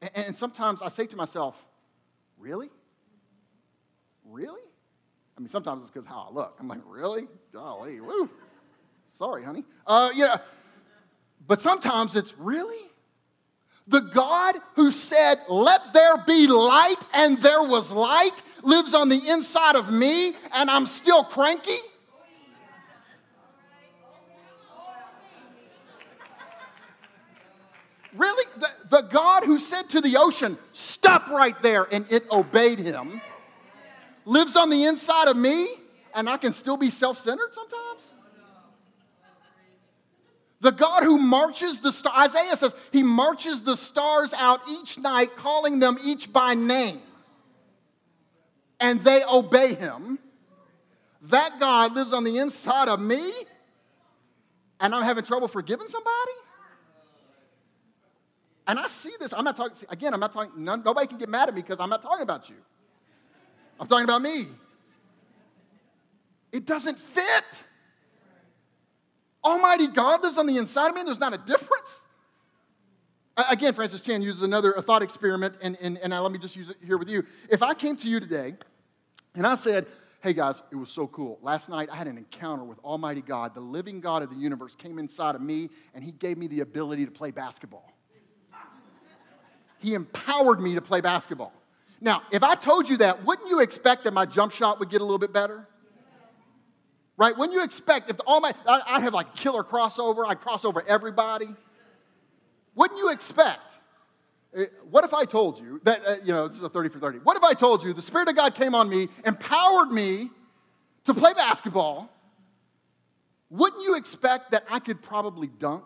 And, 0.02 0.12
and 0.14 0.38
sometimes 0.38 0.82
I 0.82 0.90
say 0.90 1.08
to 1.08 1.16
myself, 1.16 1.56
Really? 2.38 2.70
Really? 4.24 4.62
I 5.38 5.42
mean, 5.42 5.50
sometimes 5.50 5.82
it's 5.82 5.92
because 5.92 6.06
how 6.06 6.28
I 6.30 6.34
look. 6.34 6.58
I'm 6.60 6.68
like, 6.68 6.82
Really? 6.86 7.28
Golly, 7.52 8.00
woo. 8.00 8.30
Sorry, 9.18 9.44
honey. 9.44 9.66
Uh, 9.86 10.12
yeah. 10.14 10.38
But 11.48 11.62
sometimes 11.62 12.16
it's 12.16 12.38
really? 12.38 12.90
The 13.88 14.02
God 14.02 14.58
who 14.76 14.92
said, 14.92 15.40
Let 15.50 15.94
there 15.94 16.18
be 16.18 16.48
light, 16.48 17.00
and 17.14 17.42
there 17.42 17.64
was 17.64 17.92
light, 17.92 18.44
lives 18.64 18.94
on 18.94 19.10
the 19.10 19.30
inside 19.30 19.76
of 19.76 19.92
me, 19.92 20.34
and 20.54 20.70
I'm 20.70 20.88
still 20.88 21.24
cranky? 21.24 21.78
Really? 28.14 28.46
The, 28.58 28.70
the, 28.90 29.02
God 29.02 29.44
who 29.44 29.60
said 29.60 29.90
to 29.92 30.02
the 30.02 30.18
ocean, 30.18 30.58
Stop 30.74 31.30
right 31.30 31.60
there, 31.62 31.88
and 31.92 32.12
it 32.12 32.30
obeyed 32.32 32.80
him, 32.80 33.22
lives 34.26 34.56
on 34.56 34.70
the 34.70 34.86
inside 34.86 35.28
of 35.28 35.38
me, 35.38 35.68
and 36.16 36.28
I 36.28 36.38
can 36.38 36.52
still 36.52 36.78
be 36.78 36.90
self 36.90 37.18
centered 37.18 37.54
sometimes? 37.54 38.02
The 40.62 40.72
God 40.72 41.04
who 41.04 41.18
marches 41.18 41.80
the 41.80 41.92
stars, 41.92 42.36
Isaiah 42.36 42.58
says, 42.58 42.74
he 42.92 43.02
marches 43.02 43.64
the 43.64 43.78
stars 43.78 44.34
out 44.34 44.60
each 44.70 44.98
night, 44.98 45.38
calling 45.38 45.80
them 45.80 45.98
each 46.04 46.34
by 46.34 46.54
name. 46.54 47.00
And 48.80 49.02
they 49.02 49.24
obey 49.24 49.74
him. 49.74 50.20
That 51.24 51.60
God 51.60 51.96
lives 51.96 52.14
on 52.14 52.24
the 52.24 52.38
inside 52.38 52.88
of 52.88 53.00
me, 53.00 53.30
and 54.80 54.96
I'm 54.96 55.04
having 55.04 55.26
trouble 55.26 55.50
forgiving 55.50 55.88
somebody? 55.88 56.32
And 58.68 58.80
I 58.80 58.88
see 58.88 59.12
this. 59.20 59.34
I'm 59.34 59.44
not 59.44 59.58
talking, 59.58 59.76
again, 59.90 60.14
I'm 60.14 60.20
not 60.20 60.32
talking, 60.32 60.64
none, 60.64 60.84
nobody 60.86 61.08
can 61.08 61.18
get 61.18 61.28
mad 61.28 61.50
at 61.50 61.56
me 61.56 61.62
because 61.62 61.78
I'm 61.80 61.90
not 61.90 62.02
talking 62.02 62.22
about 62.22 62.50
you. 62.50 62.56
I'm 63.80 63.88
talking 63.88 64.04
about 64.04 64.22
me. 64.22 64.48
It 66.52 66.66
doesn't 66.66 66.98
fit. 66.98 67.44
Almighty 69.44 69.88
God 69.88 70.24
lives 70.24 70.38
on 70.38 70.48
the 70.48 70.58
inside 70.58 70.90
of 70.90 70.94
me, 70.94 71.02
and 71.02 71.08
there's 71.08 71.20
not 71.20 71.34
a 71.34 71.38
difference. 71.38 72.02
Again, 73.50 73.74
Francis 73.74 74.02
Chan 74.02 74.22
uses 74.22 74.42
another 74.42 74.74
a 74.74 74.82
thought 74.82 75.02
experiment, 75.02 75.56
and, 75.62 75.78
and, 75.82 75.98
and 76.00 76.14
let 76.14 76.32
me 76.32 76.40
just 76.40 76.56
use 76.56 76.70
it 76.70 76.78
here 76.86 76.98
with 76.98 77.10
you. 77.10 77.24
If 77.50 77.62
I 77.62 77.74
came 77.74 77.96
to 77.98 78.10
you 78.10 78.20
today 78.20 78.56
and 79.36 79.46
I 79.46 79.56
said, 79.56 79.86
Hey 80.22 80.34
guys, 80.34 80.62
it 80.70 80.76
was 80.76 80.92
so 80.92 81.08
cool. 81.08 81.40
Last 81.42 81.70
night 81.70 81.88
I 81.90 81.96
had 81.96 82.08
an 82.08 82.18
encounter 82.18 82.66
with 82.66 82.78
Almighty 82.80 83.22
God. 83.22 83.56
The 83.56 83.62
living 83.62 84.02
God 84.02 84.22
of 84.22 84.30
the 84.30 84.36
universe 84.36 84.76
came 84.76 85.00
inside 85.00 85.36
of 85.36 85.42
me, 85.42 85.70
and 85.94 86.04
He 86.04 86.12
gave 86.12 86.38
me 86.38 86.48
the 86.48 86.60
ability 86.60 87.06
to 87.06 87.12
play 87.12 87.32
basketball. 87.32 87.94
He 89.78 89.94
empowered 89.94 90.60
me 90.60 90.76
to 90.76 90.82
play 90.82 91.00
basketball. 91.00 91.54
Now, 92.02 92.24
if 92.32 92.44
I 92.44 92.56
told 92.56 92.90
you 92.90 92.98
that, 92.98 93.24
wouldn't 93.26 93.50
you 93.50 93.62
expect 93.62 94.04
that 94.04 94.12
my 94.12 94.26
jump 94.26 94.52
shot 94.52 94.80
would 94.80 94.90
get 94.90 95.00
a 95.00 95.06
little 95.06 95.20
bit 95.20 95.32
better? 95.32 95.70
right? 97.20 97.38
When 97.38 97.52
you 97.52 97.62
expect, 97.64 98.10
if 98.10 98.16
all 98.26 98.40
my, 98.40 98.54
I, 98.66 98.82
I 98.88 99.00
have 99.02 99.14
like 99.14 99.36
killer 99.36 99.64
crossover, 99.64 100.26
I 100.26 100.34
cross 100.34 100.66
over 100.66 100.82
everybody. 100.88 101.50
Wouldn't 102.80 102.98
you 102.98 103.10
expect? 103.10 103.74
Eh, 104.56 104.68
what 104.90 105.04
if 105.04 105.14
I 105.14 105.26
told 105.26 105.60
you 105.60 105.82
that, 105.84 106.02
uh, 106.08 106.16
you 106.24 106.32
know, 106.32 106.48
this 106.48 106.56
is 106.56 106.64
a 106.64 106.70
30 106.70 106.88
for 106.88 107.00
30. 107.00 107.20
What 107.20 107.36
if 107.36 107.44
I 107.44 107.54
told 107.54 107.84
you 107.84 107.92
the 107.92 108.02
Spirit 108.02 108.30
of 108.30 108.38
God 108.38 108.56
came 108.56 108.74
on 108.74 108.88
me, 108.88 109.10
empowered 109.26 109.92
me 109.92 110.30
to 111.04 111.14
play 111.14 111.34
basketball? 111.34 112.10
Wouldn't 113.50 113.84
you 113.84 113.96
expect 113.96 114.52
that 114.52 114.64
I 114.70 114.80
could 114.80 115.02
probably 115.02 115.48
dunk? 115.48 115.84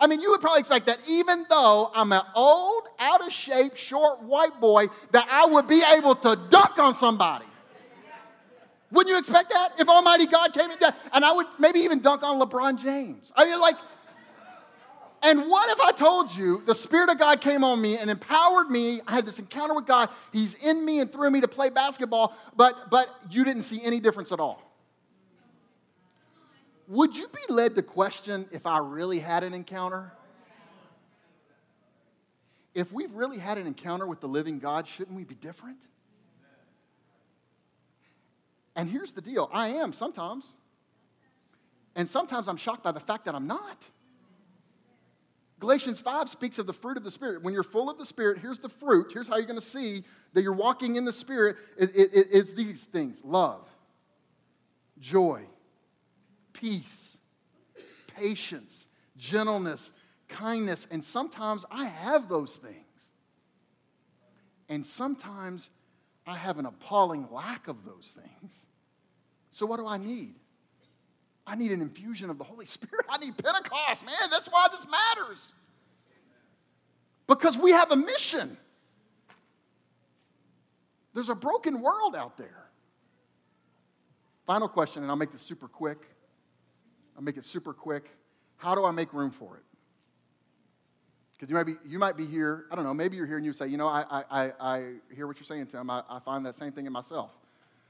I 0.00 0.08
mean, 0.08 0.20
you 0.20 0.30
would 0.30 0.40
probably 0.40 0.60
expect 0.60 0.86
that 0.86 0.98
even 1.08 1.46
though 1.48 1.92
I'm 1.94 2.10
an 2.10 2.22
old, 2.34 2.88
out 2.98 3.24
of 3.24 3.32
shape, 3.32 3.76
short 3.76 4.24
white 4.24 4.60
boy, 4.60 4.88
that 5.12 5.28
I 5.30 5.46
would 5.46 5.68
be 5.68 5.80
able 5.96 6.16
to 6.16 6.34
dunk 6.50 6.76
on 6.80 6.92
somebody. 6.92 7.46
Wouldn't 8.90 9.12
you 9.12 9.18
expect 9.18 9.52
that 9.52 9.74
if 9.78 9.88
Almighty 9.88 10.26
God 10.26 10.52
came 10.52 10.70
in? 10.70 10.76
And 11.12 11.24
I 11.24 11.30
would 11.30 11.46
maybe 11.60 11.80
even 11.80 12.00
dunk 12.00 12.24
on 12.24 12.40
LeBron 12.40 12.82
James. 12.82 13.30
I 13.36 13.44
mean, 13.44 13.60
like, 13.60 13.76
and 15.22 15.40
what 15.48 15.70
if 15.70 15.80
I 15.80 15.92
told 15.92 16.34
you 16.34 16.62
the 16.66 16.74
Spirit 16.74 17.10
of 17.10 17.18
God 17.18 17.40
came 17.40 17.64
on 17.64 17.80
me 17.80 17.98
and 17.98 18.10
empowered 18.10 18.70
me? 18.70 19.00
I 19.06 19.14
had 19.14 19.26
this 19.26 19.38
encounter 19.38 19.74
with 19.74 19.86
God. 19.86 20.10
He's 20.32 20.54
in 20.54 20.84
me 20.84 21.00
and 21.00 21.12
through 21.12 21.30
me 21.30 21.40
to 21.40 21.48
play 21.48 21.70
basketball, 21.70 22.36
but, 22.56 22.90
but 22.90 23.08
you 23.30 23.44
didn't 23.44 23.62
see 23.62 23.82
any 23.82 24.00
difference 24.00 24.32
at 24.32 24.40
all. 24.40 24.62
Would 26.88 27.16
you 27.16 27.28
be 27.28 27.52
led 27.52 27.74
to 27.74 27.82
question 27.82 28.46
if 28.50 28.64
I 28.64 28.78
really 28.78 29.18
had 29.18 29.44
an 29.44 29.52
encounter? 29.52 30.12
If 32.74 32.92
we've 32.92 33.12
really 33.12 33.38
had 33.38 33.58
an 33.58 33.66
encounter 33.66 34.06
with 34.06 34.20
the 34.20 34.28
living 34.28 34.58
God, 34.58 34.86
shouldn't 34.86 35.16
we 35.16 35.24
be 35.24 35.34
different? 35.34 35.78
And 38.76 38.88
here's 38.88 39.12
the 39.12 39.20
deal 39.20 39.50
I 39.52 39.68
am 39.68 39.92
sometimes. 39.92 40.44
And 41.96 42.08
sometimes 42.08 42.46
I'm 42.46 42.56
shocked 42.56 42.84
by 42.84 42.92
the 42.92 43.00
fact 43.00 43.24
that 43.24 43.34
I'm 43.34 43.48
not. 43.48 43.82
Galatians 45.60 45.98
5 46.00 46.28
speaks 46.28 46.58
of 46.58 46.66
the 46.66 46.72
fruit 46.72 46.96
of 46.96 47.04
the 47.04 47.10
Spirit. 47.10 47.42
When 47.42 47.52
you're 47.52 47.64
full 47.64 47.90
of 47.90 47.98
the 47.98 48.06
Spirit, 48.06 48.38
here's 48.38 48.60
the 48.60 48.68
fruit. 48.68 49.10
Here's 49.12 49.26
how 49.26 49.36
you're 49.36 49.46
going 49.46 49.58
to 49.58 49.64
see 49.64 50.04
that 50.34 50.42
you're 50.42 50.52
walking 50.52 50.96
in 50.96 51.04
the 51.04 51.12
Spirit. 51.12 51.56
It, 51.76 51.90
it, 51.96 52.14
it, 52.14 52.26
it's 52.30 52.52
these 52.52 52.84
things 52.84 53.20
love, 53.24 53.66
joy, 55.00 55.42
peace, 56.52 57.16
patience, 58.16 58.86
gentleness, 59.16 59.90
kindness. 60.28 60.86
And 60.90 61.02
sometimes 61.02 61.64
I 61.70 61.86
have 61.86 62.28
those 62.28 62.56
things. 62.56 62.74
And 64.68 64.86
sometimes 64.86 65.70
I 66.26 66.36
have 66.36 66.58
an 66.58 66.66
appalling 66.66 67.26
lack 67.32 67.68
of 67.68 67.84
those 67.84 68.14
things. 68.14 68.52
So, 69.50 69.66
what 69.66 69.78
do 69.78 69.86
I 69.86 69.96
need? 69.96 70.34
I 71.48 71.54
need 71.54 71.72
an 71.72 71.80
infusion 71.80 72.28
of 72.28 72.36
the 72.36 72.44
Holy 72.44 72.66
Spirit. 72.76 73.06
I 73.08 73.16
need 73.16 73.36
Pentecost, 73.36 74.04
man. 74.04 74.14
That's 74.30 74.46
why 74.46 74.68
this 74.70 74.86
matters. 74.88 75.52
Because 77.26 77.56
we 77.56 77.72
have 77.72 77.90
a 77.90 77.96
mission. 77.96 78.56
There's 81.14 81.30
a 81.30 81.34
broken 81.34 81.80
world 81.80 82.14
out 82.14 82.36
there. 82.36 82.66
Final 84.46 84.68
question, 84.68 85.02
and 85.02 85.10
I'll 85.10 85.16
make 85.16 85.32
this 85.32 85.42
super 85.42 85.68
quick. 85.68 85.98
I'll 87.16 87.22
make 87.22 87.36
it 87.36 87.44
super 87.44 87.72
quick. 87.72 88.08
How 88.56 88.74
do 88.74 88.84
I 88.84 88.90
make 88.90 89.12
room 89.12 89.30
for 89.30 89.56
it? 89.56 89.62
Because 91.34 91.50
you 91.50 91.56
might 91.56 91.64
be 91.64 91.74
you 91.86 91.98
might 91.98 92.16
be 92.16 92.26
here. 92.26 92.66
I 92.70 92.74
don't 92.74 92.84
know. 92.84 92.94
Maybe 92.94 93.16
you're 93.16 93.26
here 93.26 93.36
and 93.36 93.44
you 93.44 93.52
say, 93.52 93.68
you 93.68 93.76
know, 93.76 93.86
I 93.86 94.24
I 94.30 94.52
I 94.60 94.92
hear 95.14 95.26
what 95.26 95.36
you're 95.36 95.44
saying, 95.44 95.66
Tim. 95.66 95.88
I, 95.90 96.02
I 96.08 96.18
find 96.20 96.44
that 96.46 96.56
same 96.56 96.72
thing 96.72 96.86
in 96.86 96.92
myself. 96.92 97.30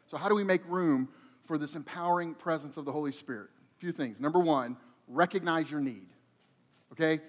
So 0.06 0.16
how 0.16 0.28
do 0.28 0.34
we 0.34 0.44
make 0.44 0.62
room 0.68 1.08
for 1.48 1.58
this 1.58 1.74
empowering 1.74 2.34
presence 2.34 2.76
of 2.76 2.84
the 2.84 2.92
Holy 2.92 3.10
Spirit? 3.10 3.48
A 3.76 3.80
few 3.80 3.90
things. 3.90 4.20
Number 4.20 4.38
one, 4.38 4.76
recognize 5.08 5.68
your 5.68 5.80
need. 5.80 6.06
Okay? 6.92 7.20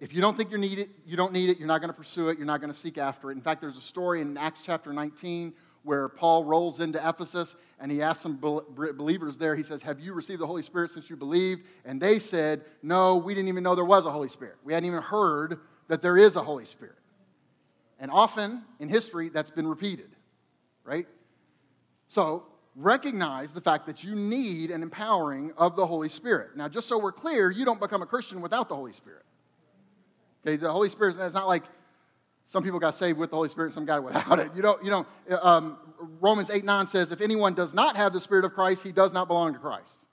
If 0.00 0.14
you 0.14 0.20
don't 0.20 0.36
think 0.36 0.50
you 0.50 0.58
need 0.58 0.78
it, 0.78 0.88
you 1.04 1.16
don't 1.16 1.32
need 1.32 1.50
it, 1.50 1.58
you're 1.58 1.68
not 1.68 1.80
going 1.80 1.90
to 1.90 1.96
pursue 1.96 2.28
it, 2.28 2.38
you're 2.38 2.46
not 2.46 2.60
going 2.60 2.72
to 2.72 2.78
seek 2.78 2.98
after 2.98 3.30
it. 3.30 3.36
In 3.36 3.42
fact, 3.42 3.60
there's 3.60 3.76
a 3.76 3.82
story 3.82 4.20
in 4.20 4.36
Acts 4.38 4.62
chapter 4.62 4.92
19 4.92 5.52
where 5.84 6.08
Paul 6.08 6.44
rolls 6.44 6.80
into 6.80 6.98
Ephesus 7.06 7.56
and 7.80 7.90
he 7.90 8.00
asks 8.02 8.22
some 8.22 8.38
believers 8.38 9.36
there, 9.36 9.56
he 9.56 9.64
says, 9.64 9.82
Have 9.82 9.98
you 9.98 10.12
received 10.12 10.40
the 10.40 10.46
Holy 10.46 10.62
Spirit 10.62 10.92
since 10.92 11.10
you 11.10 11.16
believed? 11.16 11.62
And 11.84 12.00
they 12.00 12.18
said, 12.20 12.64
No, 12.82 13.16
we 13.16 13.34
didn't 13.34 13.48
even 13.48 13.64
know 13.64 13.74
there 13.74 13.84
was 13.84 14.06
a 14.06 14.10
Holy 14.10 14.28
Spirit. 14.28 14.56
We 14.62 14.72
hadn't 14.72 14.88
even 14.88 15.02
heard 15.02 15.58
that 15.88 16.02
there 16.02 16.16
is 16.16 16.36
a 16.36 16.42
Holy 16.42 16.64
Spirit. 16.64 16.98
And 17.98 18.10
often 18.10 18.64
in 18.80 18.88
history, 18.88 19.28
that's 19.28 19.50
been 19.50 19.66
repeated, 19.66 20.10
right? 20.84 21.06
So 22.08 22.44
recognize 22.76 23.52
the 23.52 23.60
fact 23.60 23.86
that 23.86 24.02
you 24.02 24.14
need 24.14 24.70
an 24.70 24.82
empowering 24.82 25.52
of 25.56 25.76
the 25.76 25.86
Holy 25.86 26.08
Spirit. 26.08 26.56
Now, 26.56 26.68
just 26.68 26.88
so 26.88 26.98
we're 26.98 27.12
clear, 27.12 27.50
you 27.50 27.64
don't 27.64 27.80
become 27.80 28.02
a 28.02 28.06
Christian 28.06 28.40
without 28.40 28.68
the 28.68 28.76
Holy 28.76 28.92
Spirit. 28.92 29.24
Okay, 30.46 30.56
the 30.56 30.72
Holy 30.72 30.88
Spirit 30.88 31.18
is 31.18 31.34
not 31.34 31.46
like 31.46 31.64
some 32.46 32.62
people 32.62 32.80
got 32.80 32.94
saved 32.94 33.18
with 33.18 33.30
the 33.30 33.36
Holy 33.36 33.48
Spirit, 33.48 33.72
some 33.72 33.84
got 33.84 34.02
without 34.02 34.38
it. 34.40 34.50
You 34.54 34.62
don't, 34.62 34.82
you 34.82 34.90
don't, 34.90 35.06
um, 35.42 35.78
Romans 36.20 36.50
8 36.50 36.64
9 36.64 36.86
says, 36.86 37.12
if 37.12 37.20
anyone 37.20 37.54
does 37.54 37.72
not 37.72 37.96
have 37.96 38.12
the 38.12 38.20
Spirit 38.20 38.44
of 38.44 38.52
Christ, 38.52 38.82
he 38.82 38.92
does 38.92 39.12
not 39.12 39.28
belong 39.28 39.52
to 39.52 39.58
Christ. 39.58 40.04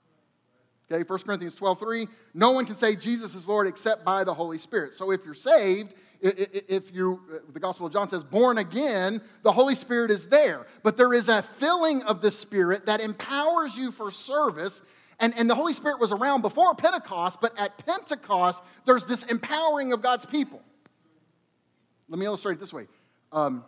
Okay, 0.90 1.04
1 1.06 1.18
Corinthians 1.20 1.54
12 1.54 1.78
3, 1.78 2.08
no 2.34 2.50
one 2.50 2.66
can 2.66 2.76
say 2.76 2.96
Jesus 2.96 3.34
is 3.34 3.46
Lord 3.46 3.66
except 3.66 4.04
by 4.04 4.24
the 4.24 4.34
Holy 4.34 4.58
Spirit. 4.58 4.94
So 4.94 5.12
if 5.12 5.24
you're 5.24 5.34
saved, 5.34 5.94
if 6.22 6.92
you, 6.92 7.20
the 7.52 7.60
Gospel 7.60 7.86
of 7.86 7.92
John 7.92 8.08
says, 8.08 8.22
born 8.22 8.58
again, 8.58 9.22
the 9.42 9.52
Holy 9.52 9.74
Spirit 9.74 10.10
is 10.10 10.28
there. 10.28 10.66
But 10.82 10.96
there 10.96 11.14
is 11.14 11.28
a 11.28 11.42
filling 11.42 12.02
of 12.02 12.20
the 12.20 12.30
Spirit 12.30 12.86
that 12.86 13.00
empowers 13.00 13.76
you 13.76 13.90
for 13.90 14.10
service. 14.10 14.82
And, 15.18 15.34
and 15.36 15.48
the 15.48 15.54
Holy 15.54 15.72
Spirit 15.72 15.98
was 15.98 16.12
around 16.12 16.42
before 16.42 16.74
Pentecost, 16.74 17.40
but 17.40 17.58
at 17.58 17.84
Pentecost, 17.86 18.62
there's 18.86 19.06
this 19.06 19.22
empowering 19.24 19.92
of 19.92 20.02
God's 20.02 20.26
people. 20.26 20.60
Let 22.08 22.18
me 22.18 22.26
illustrate 22.26 22.54
it 22.54 22.60
this 22.60 22.72
way. 22.72 22.86
Um, 23.32 23.64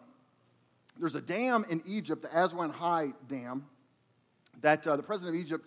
there's 0.99 1.15
a 1.15 1.21
dam 1.21 1.65
in 1.71 1.83
Egypt, 1.87 2.23
the 2.23 2.39
Aswan 2.39 2.71
High 2.71 3.13
Dam, 3.29 3.67
that 4.61 4.87
uh, 4.87 4.97
the 4.97 5.03
president 5.03 5.37
of 5.37 5.41
Egypt 5.41 5.67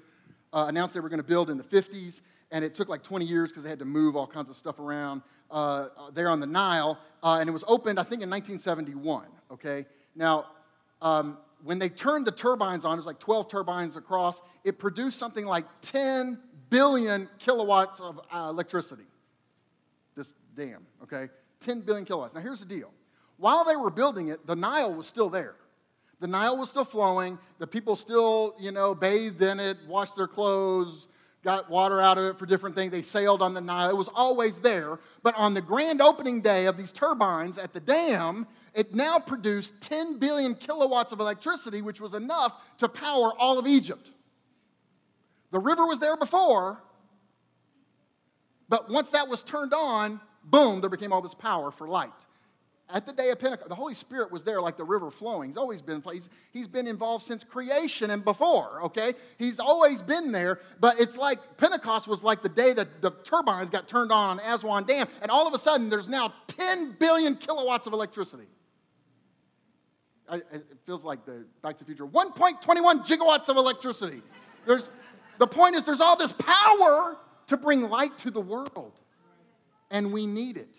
uh, 0.54 0.66
announced 0.68 0.94
they 0.94 1.00
were 1.00 1.10
going 1.10 1.22
to 1.22 1.28
build 1.28 1.50
in 1.50 1.58
the 1.58 1.64
50s, 1.64 2.22
and 2.52 2.64
it 2.64 2.76
took 2.76 2.90
like 2.90 3.04
20 3.04 3.26
years 3.26 3.50
because 3.50 3.64
they 3.64 3.70
had 3.70 3.80
to 3.80 3.86
move 3.86 4.16
all 4.16 4.28
kinds 4.28 4.50
of 4.50 4.56
stuff 4.56 4.80
around 4.80 5.22
uh, 5.52 5.88
uh 5.98 6.12
there 6.12 6.30
on 6.30 6.40
the 6.40 6.46
Nile, 6.46 6.98
uh, 7.24 7.38
and 7.40 7.50
it 7.50 7.52
was 7.52 7.64
opened, 7.68 8.00
I 8.00 8.04
think, 8.04 8.22
in 8.22 8.30
1971. 8.30 9.26
Okay, 9.52 9.86
now 10.16 10.46
um, 11.02 11.38
when 11.64 11.80
they 11.80 11.90
turned 11.90 12.26
the 12.26 12.32
turbines 12.32 12.86
on, 12.86 12.94
it 12.94 12.98
was 12.98 13.06
like 13.06 13.20
12 13.20 13.50
turbines 13.50 13.96
across. 13.96 14.42
It 14.64 14.80
produced 14.80 15.20
something 15.20 15.46
like 15.46 15.66
10 15.82 16.40
billion 16.70 17.30
kilowatts 17.40 18.00
of 18.00 18.20
uh, 18.32 18.48
electricity. 18.50 19.06
This 20.16 20.34
dam, 20.56 20.86
okay, 21.04 21.30
10 21.60 21.82
billion 21.82 22.06
kilowatts. 22.06 22.34
Now 22.34 22.42
here's 22.42 22.60
the 22.60 22.66
deal: 22.66 22.92
while 23.38 23.66
they 23.66 23.76
were 23.76 23.92
building 23.92 24.30
it, 24.30 24.46
the 24.48 24.56
Nile 24.56 24.94
was 24.94 25.08
still 25.08 25.30
there. 25.30 25.56
The 26.20 26.28
Nile 26.28 26.58
was 26.58 26.70
still 26.70 26.86
flowing. 26.86 27.38
The 27.60 27.68
people 27.68 27.96
still, 27.96 28.56
you 28.60 28.72
know, 28.72 28.96
bathed 28.96 29.44
in 29.44 29.60
it, 29.60 29.78
washed 29.88 30.16
their 30.16 30.28
clothes, 30.28 31.08
got 31.46 31.70
water 31.70 32.02
out 32.02 32.18
of 32.18 32.26
it 32.26 32.40
for 32.40 32.46
different 32.46 32.76
things. 32.76 32.92
They 32.92 33.04
sailed 33.04 33.42
on 33.42 33.54
the 33.54 33.62
Nile. 33.62 33.90
It 33.90 33.96
was 33.96 34.10
always 34.14 34.60
there. 34.60 35.00
But 35.24 35.36
on 35.38 35.54
the 35.54 35.62
grand 35.62 36.02
opening 36.02 36.42
day 36.42 36.66
of 36.66 36.76
these 36.76 36.92
turbines 36.92 37.58
at 37.58 37.72
the 37.72 37.80
dam, 37.80 38.48
it 38.74 38.94
now 38.94 39.20
produced 39.20 39.80
10 39.80 40.18
billion 40.18 40.56
kilowatts 40.56 41.14
of 41.14 41.20
electricity, 41.20 41.82
which 41.82 42.02
was 42.02 42.16
enough 42.16 42.54
to 42.80 42.90
power 42.90 43.32
all 43.38 43.60
of 43.60 43.68
Egypt. 43.68 44.10
The 45.52 45.60
river 45.60 45.86
was 45.86 46.00
there 46.00 46.18
before, 46.18 46.82
but 48.68 48.90
once 48.90 49.12
that 49.12 49.28
was 49.28 49.44
turned 49.44 49.74
on, 49.74 50.20
boom, 50.44 50.82
there 50.82 50.90
became 50.90 51.14
all 51.14 51.22
this 51.22 51.36
power 51.36 51.72
for 51.72 51.88
light 51.88 52.12
at 52.94 53.06
the 53.06 53.14
day 53.14 53.32
of 53.32 53.40
Pentecost, 53.40 53.68
the 53.68 53.76
Holy 53.76 53.96
Spirit 53.96 54.32
was 54.32 54.44
there 54.44 54.62
like 54.62 54.78
the 54.78 54.84
river 54.84 55.10
flowing. 55.10 55.50
He's 55.50 55.58
always 55.58 55.82
been, 55.82 56.04
he's, 56.12 56.30
he's 56.52 56.68
been 56.68 56.88
involved 56.88 57.26
since 57.26 57.44
creation 57.44 58.12
and 58.12 58.24
before, 58.24 58.84
okay? 58.84 59.16
He's 59.40 59.60
always 59.60 60.04
been 60.04 60.32
there, 60.32 60.60
but 60.80 61.00
it's 61.00 61.18
like 61.18 61.58
Pentecost 61.58 62.08
was 62.08 62.22
like 62.22 62.44
the 62.44 62.50
day 62.50 62.74
that 62.74 63.02
the 63.02 63.12
turbines 63.24 63.72
got 63.72 63.88
turned 63.88 64.12
on 64.12 64.40
on 64.40 64.40
Aswan 64.40 64.86
Dam, 64.86 65.08
and 65.22 65.32
all 65.32 65.48
of 65.48 65.54
a 65.54 65.58
sudden 65.58 65.90
there's 65.90 66.08
now 66.08 66.34
10 66.48 66.96
billion 67.00 67.36
kilowatts 67.36 67.88
of 67.88 67.94
electricity. 67.94 68.46
I, 70.30 70.38
it 70.38 70.66
feels 70.86 71.04
like 71.04 71.26
the 71.26 71.46
Back 71.62 71.78
to 71.78 71.84
the 71.84 71.88
Future 71.88 72.06
1.21 72.06 73.06
gigawatts 73.06 73.50
of 73.50 73.58
electricity. 73.58 74.22
There's, 74.66 74.90
the 75.38 75.48
point 75.48 75.76
is, 75.76 75.86
there's 75.86 76.02
all 76.02 76.16
this 76.16 76.32
power 76.34 77.18
to 77.48 77.58
bring 77.58 77.90
light 77.90 78.18
to 78.20 78.32
the 78.32 78.42
world, 78.42 79.00
and 79.92 80.12
we 80.14 80.26
need 80.26 80.58
it. 80.58 80.70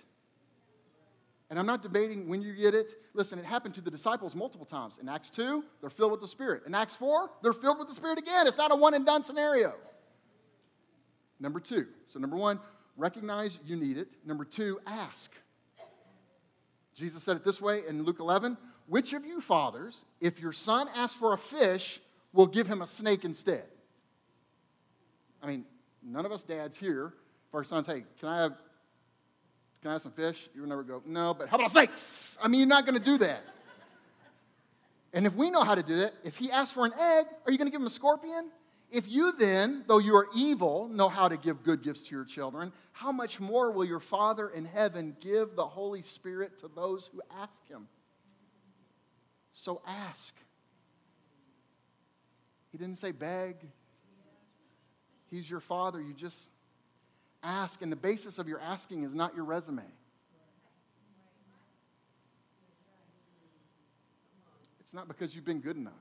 And 1.48 1.58
I'm 1.58 1.66
not 1.66 1.82
debating 1.82 2.28
when 2.28 2.42
you 2.42 2.54
get 2.54 2.74
it. 2.74 2.88
Listen, 3.14 3.38
it 3.38 3.44
happened 3.44 3.74
to 3.76 3.80
the 3.80 3.90
disciples 3.90 4.34
multiple 4.34 4.66
times. 4.66 4.94
In 5.00 5.08
Acts 5.08 5.30
2, 5.30 5.62
they're 5.80 5.90
filled 5.90 6.10
with 6.10 6.20
the 6.20 6.28
Spirit. 6.28 6.62
In 6.66 6.74
Acts 6.74 6.96
4, 6.96 7.30
they're 7.42 7.52
filled 7.52 7.78
with 7.78 7.88
the 7.88 7.94
Spirit 7.94 8.18
again. 8.18 8.46
It's 8.46 8.56
not 8.56 8.72
a 8.72 8.76
one 8.76 8.94
and 8.94 9.06
done 9.06 9.24
scenario. 9.24 9.74
Number 11.38 11.60
two. 11.60 11.86
So, 12.08 12.18
number 12.18 12.36
one, 12.36 12.60
recognize 12.96 13.58
you 13.64 13.76
need 13.76 13.98
it. 13.98 14.08
Number 14.24 14.44
two, 14.44 14.80
ask. 14.86 15.30
Jesus 16.94 17.22
said 17.22 17.36
it 17.36 17.44
this 17.44 17.60
way 17.60 17.82
in 17.86 18.02
Luke 18.04 18.20
11 18.20 18.56
Which 18.86 19.12
of 19.12 19.24
you 19.24 19.40
fathers, 19.40 20.04
if 20.20 20.40
your 20.40 20.52
son 20.52 20.88
asks 20.94 21.18
for 21.18 21.32
a 21.32 21.38
fish, 21.38 22.00
will 22.32 22.46
give 22.46 22.66
him 22.66 22.82
a 22.82 22.86
snake 22.86 23.24
instead? 23.24 23.64
I 25.42 25.46
mean, 25.46 25.64
none 26.02 26.24
of 26.24 26.32
us 26.32 26.42
dads 26.42 26.76
here, 26.76 27.12
if 27.48 27.54
our 27.54 27.64
sons, 27.64 27.86
hey, 27.86 28.04
can 28.18 28.28
I 28.28 28.42
have 28.42 28.52
can 29.82 29.90
I 29.90 29.94
have 29.94 30.02
some 30.02 30.12
fish? 30.12 30.48
You 30.54 30.62
would 30.62 30.68
never 30.68 30.82
go, 30.82 31.02
No, 31.06 31.34
but 31.34 31.48
how 31.48 31.56
about 31.56 31.70
snakes? 31.70 32.36
I 32.42 32.48
mean, 32.48 32.60
you're 32.60 32.68
not 32.68 32.86
going 32.86 32.98
to 32.98 33.04
do 33.04 33.18
that. 33.18 33.42
And 35.12 35.26
if 35.26 35.34
we 35.34 35.50
know 35.50 35.62
how 35.62 35.74
to 35.74 35.82
do 35.82 35.96
that, 35.98 36.12
if 36.24 36.36
he 36.36 36.50
asks 36.50 36.72
for 36.72 36.84
an 36.84 36.92
egg, 36.92 37.26
are 37.46 37.52
you 37.52 37.58
going 37.58 37.68
to 37.68 37.72
give 37.72 37.80
him 37.80 37.86
a 37.86 37.90
scorpion? 37.90 38.50
If 38.90 39.08
you 39.08 39.32
then, 39.32 39.84
though 39.88 39.98
you 39.98 40.14
are 40.14 40.28
evil, 40.34 40.88
know 40.88 41.08
how 41.08 41.28
to 41.28 41.36
give 41.36 41.64
good 41.64 41.82
gifts 41.82 42.02
to 42.02 42.14
your 42.14 42.24
children, 42.24 42.72
how 42.92 43.12
much 43.12 43.40
more 43.40 43.72
will 43.72 43.84
your 43.84 44.00
Father 44.00 44.48
in 44.48 44.64
heaven 44.64 45.16
give 45.20 45.56
the 45.56 45.66
Holy 45.66 46.02
Spirit 46.02 46.60
to 46.60 46.70
those 46.74 47.08
who 47.12 47.20
ask 47.40 47.56
him? 47.68 47.88
So 49.52 49.80
ask. 49.86 50.36
He 52.70 52.78
didn't 52.78 52.98
say 52.98 53.10
beg. 53.10 53.56
He's 55.30 55.48
your 55.48 55.60
Father. 55.60 56.00
You 56.00 56.12
just 56.12 56.38
ask, 57.46 57.80
and 57.80 57.90
the 57.90 57.96
basis 57.96 58.38
of 58.38 58.48
your 58.48 58.60
asking 58.60 59.04
is 59.04 59.14
not 59.14 59.34
your 59.34 59.44
resume. 59.44 59.82
It's 64.80 64.92
not 64.92 65.08
because 65.08 65.34
you've 65.34 65.44
been 65.44 65.60
good 65.60 65.76
enough. 65.76 65.92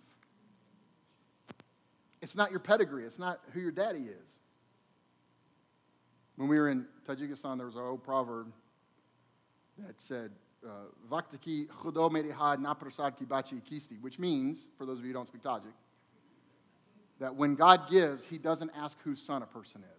It's 2.22 2.36
not 2.36 2.50
your 2.50 2.60
pedigree. 2.60 3.06
It's 3.06 3.20
not 3.20 3.40
who 3.54 3.60
your 3.60 3.72
daddy 3.72 4.00
is. 4.00 4.40
When 6.38 6.50
we 6.50 6.60
were 6.60 6.70
in 6.70 6.86
Tajikistan, 7.08 7.58
there 7.58 7.68
was 7.68 7.76
an 7.76 7.82
old 7.82 8.04
proverb 8.04 8.52
that 9.78 10.02
said, 10.02 10.32
uh, 10.66 10.70
Vaktaki 11.12 11.68
khudo 11.68 12.10
merihad 12.12 12.58
naprasad 12.58 13.18
kibachi 13.18 13.62
kisti, 13.72 14.02
which 14.02 14.18
means, 14.18 14.60
for 14.78 14.86
those 14.86 14.98
of 14.98 15.06
you 15.06 15.12
who 15.12 15.14
don't 15.14 15.28
speak 15.28 15.44
Tajik, 15.44 15.74
that 17.20 17.36
when 17.36 17.56
God 17.56 17.90
gives, 17.90 18.26
he 18.26 18.38
doesn't 18.38 18.72
ask 18.76 18.98
whose 19.04 19.22
son 19.22 19.42
a 19.44 19.46
person 19.46 19.82
is. 19.82 19.95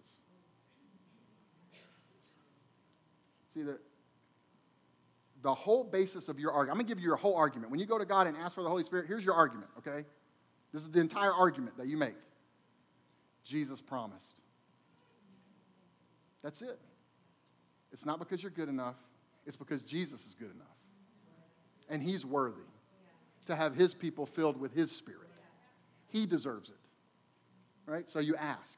See, 3.57 3.63
the, 3.63 3.79
the 5.41 5.53
whole 5.53 5.83
basis 5.83 6.29
of 6.29 6.39
your 6.39 6.51
argument, 6.51 6.75
I'm 6.75 6.77
going 6.77 6.85
to 6.85 6.95
give 6.95 6.99
you 6.99 7.07
your 7.07 7.15
whole 7.15 7.35
argument. 7.35 7.71
When 7.71 7.79
you 7.79 7.87
go 7.87 7.97
to 7.97 8.05
God 8.05 8.27
and 8.27 8.37
ask 8.37 8.53
for 8.53 8.61
the 8.61 8.69
Holy 8.69 8.83
Spirit, 8.83 9.07
here's 9.07 9.25
your 9.25 9.33
argument, 9.33 9.71
okay? 9.79 10.05
This 10.71 10.83
is 10.83 10.91
the 10.91 10.99
entire 10.99 11.33
argument 11.33 11.75
that 11.77 11.87
you 11.87 11.97
make. 11.97 12.17
Jesus 13.43 13.81
promised. 13.81 14.41
That's 16.43 16.61
it. 16.61 16.79
It's 17.91 18.05
not 18.05 18.19
because 18.19 18.43
you're 18.43 18.51
good 18.51 18.69
enough, 18.69 18.95
it's 19.47 19.57
because 19.57 19.81
Jesus 19.81 20.23
is 20.27 20.35
good 20.37 20.53
enough. 20.53 20.67
And 21.89 22.03
he's 22.03 22.27
worthy 22.27 22.61
to 23.47 23.55
have 23.55 23.73
his 23.73 23.95
people 23.95 24.27
filled 24.27 24.59
with 24.59 24.71
his 24.71 24.91
spirit. 24.91 25.29
He 26.09 26.27
deserves 26.27 26.69
it. 26.69 26.75
Right? 27.91 28.07
So 28.07 28.19
you 28.19 28.35
ask. 28.35 28.77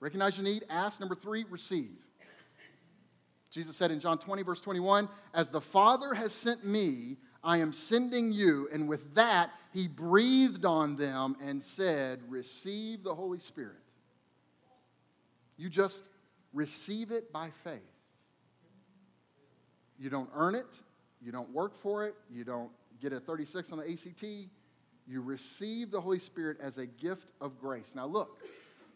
Recognize 0.00 0.36
your 0.36 0.44
need, 0.44 0.64
ask. 0.68 0.98
Number 0.98 1.14
three, 1.14 1.44
receive. 1.48 1.98
Jesus 3.52 3.76
said 3.76 3.90
in 3.90 4.00
John 4.00 4.18
20, 4.18 4.42
verse 4.42 4.60
21, 4.62 5.08
As 5.34 5.50
the 5.50 5.60
Father 5.60 6.14
has 6.14 6.32
sent 6.32 6.64
me, 6.64 7.18
I 7.44 7.58
am 7.58 7.74
sending 7.74 8.32
you. 8.32 8.66
And 8.72 8.88
with 8.88 9.14
that, 9.14 9.50
he 9.74 9.88
breathed 9.88 10.64
on 10.64 10.96
them 10.96 11.36
and 11.44 11.62
said, 11.62 12.20
Receive 12.28 13.04
the 13.04 13.14
Holy 13.14 13.38
Spirit. 13.38 13.76
You 15.58 15.68
just 15.68 16.02
receive 16.54 17.10
it 17.10 17.30
by 17.30 17.50
faith. 17.62 17.80
You 19.98 20.08
don't 20.08 20.30
earn 20.34 20.54
it, 20.54 20.66
you 21.20 21.30
don't 21.30 21.50
work 21.52 21.78
for 21.78 22.06
it, 22.06 22.14
you 22.30 22.44
don't 22.44 22.70
get 23.00 23.12
a 23.12 23.20
36 23.20 23.70
on 23.70 23.78
the 23.78 23.84
ACT. 23.84 24.24
You 25.06 25.20
receive 25.20 25.90
the 25.90 26.00
Holy 26.00 26.18
Spirit 26.18 26.56
as 26.60 26.78
a 26.78 26.86
gift 26.86 27.28
of 27.40 27.60
grace. 27.60 27.92
Now, 27.94 28.06
look, 28.06 28.38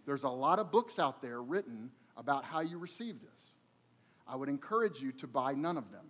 there's 0.06 0.22
a 0.22 0.28
lot 0.28 0.58
of 0.58 0.72
books 0.72 0.98
out 0.98 1.20
there 1.20 1.42
written 1.42 1.90
about 2.16 2.44
how 2.44 2.60
you 2.60 2.78
receive 2.78 3.20
this. 3.20 3.55
I 4.28 4.36
would 4.36 4.48
encourage 4.48 5.00
you 5.00 5.12
to 5.12 5.26
buy 5.26 5.52
none 5.52 5.76
of 5.76 5.90
them. 5.90 6.04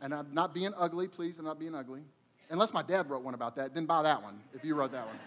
And 0.00 0.14
I'm 0.14 0.32
not 0.32 0.52
being 0.52 0.72
ugly, 0.76 1.08
please, 1.08 1.38
I'm 1.38 1.44
not 1.44 1.58
being 1.58 1.74
ugly. 1.74 2.02
Unless 2.50 2.72
my 2.72 2.82
dad 2.82 3.10
wrote 3.10 3.24
one 3.24 3.34
about 3.34 3.56
that, 3.56 3.74
then 3.74 3.86
buy 3.86 4.02
that 4.02 4.22
one 4.22 4.40
if 4.54 4.64
you 4.64 4.74
wrote 4.74 4.92
that 4.92 5.06
one. 5.06 5.18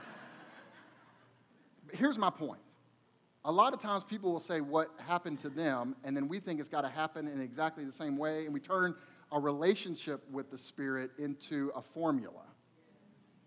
But 1.87 1.95
here's 1.95 2.17
my 2.17 2.29
point. 2.29 2.61
A 3.45 3.51
lot 3.51 3.73
of 3.73 3.81
times 3.81 4.03
people 4.03 4.31
will 4.31 4.39
say 4.39 4.61
what 4.61 4.91
happened 5.05 5.41
to 5.41 5.49
them, 5.49 5.95
and 6.03 6.15
then 6.15 6.27
we 6.27 6.39
think 6.39 6.59
it's 6.59 6.69
got 6.69 6.81
to 6.81 6.89
happen 6.89 7.27
in 7.27 7.41
exactly 7.41 7.83
the 7.83 7.91
same 7.91 8.17
way, 8.17 8.45
and 8.45 8.53
we 8.53 8.59
turn 8.59 8.95
a 9.31 9.39
relationship 9.39 10.23
with 10.31 10.51
the 10.51 10.57
Spirit 10.57 11.11
into 11.17 11.71
a 11.75 11.81
formula 11.81 12.43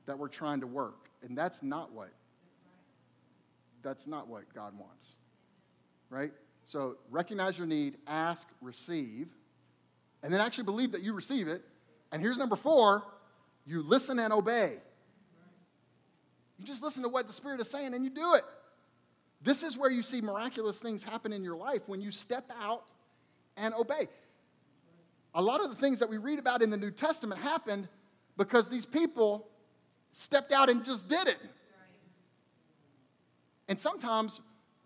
that 0.07 0.19
we're 0.19 0.29
trying 0.29 0.61
to 0.61 0.67
work. 0.67 1.09
And 1.23 1.38
that's 1.38 1.59
not 1.62 1.93
what 1.93 2.11
that's 3.83 4.07
not 4.07 4.29
what 4.29 4.53
God 4.55 4.79
wants. 4.79 5.07
Right? 6.11 6.33
So 6.66 6.97
recognize 7.11 7.59
your 7.59 7.66
need, 7.66 7.97
ask, 8.07 8.47
receive, 8.61 9.29
and 10.23 10.33
then 10.33 10.40
actually 10.40 10.64
believe 10.64 10.92
that 10.92 11.03
you 11.03 11.12
receive 11.12 11.49
it. 11.49 11.62
And 12.12 12.23
here's 12.23 12.38
number 12.38 12.57
four 12.57 13.05
you 13.64 13.83
listen 13.83 14.18
and 14.18 14.33
obey. 14.33 14.79
You 16.59 16.66
just 16.66 16.83
listen 16.83 17.03
to 17.03 17.09
what 17.09 17.27
the 17.27 17.33
Spirit 17.33 17.61
is 17.61 17.68
saying 17.68 17.95
and 17.95 18.05
you 18.05 18.11
do 18.11 18.35
it. 18.35 18.45
This 19.42 19.62
is 19.62 19.77
where 19.77 19.90
you 19.90 20.03
see 20.03 20.21
miraculous 20.21 20.79
things 20.79 21.03
happen 21.03 21.33
in 21.33 21.42
your 21.42 21.57
life 21.57 21.83
when 21.87 22.01
you 22.01 22.11
step 22.11 22.51
out 22.61 22.85
and 23.57 23.75
obey. 23.75 24.09
A 25.35 25.42
lot 25.42 25.61
of 25.62 25.71
the 25.71 25.77
things 25.77 25.99
that 25.99 26.09
we 26.09 26.18
read 26.18 26.38
about 26.38 26.62
in 26.62 26.71
the 26.71 26.77
New 26.77 26.90
Testament 26.90 27.40
happened 27.40 27.88
because 28.37 28.68
these 28.68 28.87
people 28.87 29.49
stepped 30.12 30.53
out 30.53 30.68
and 30.68 30.85
just 30.85 31.09
did 31.09 31.27
it. 31.27 31.38
And 33.68 33.79
sometimes 33.79 34.40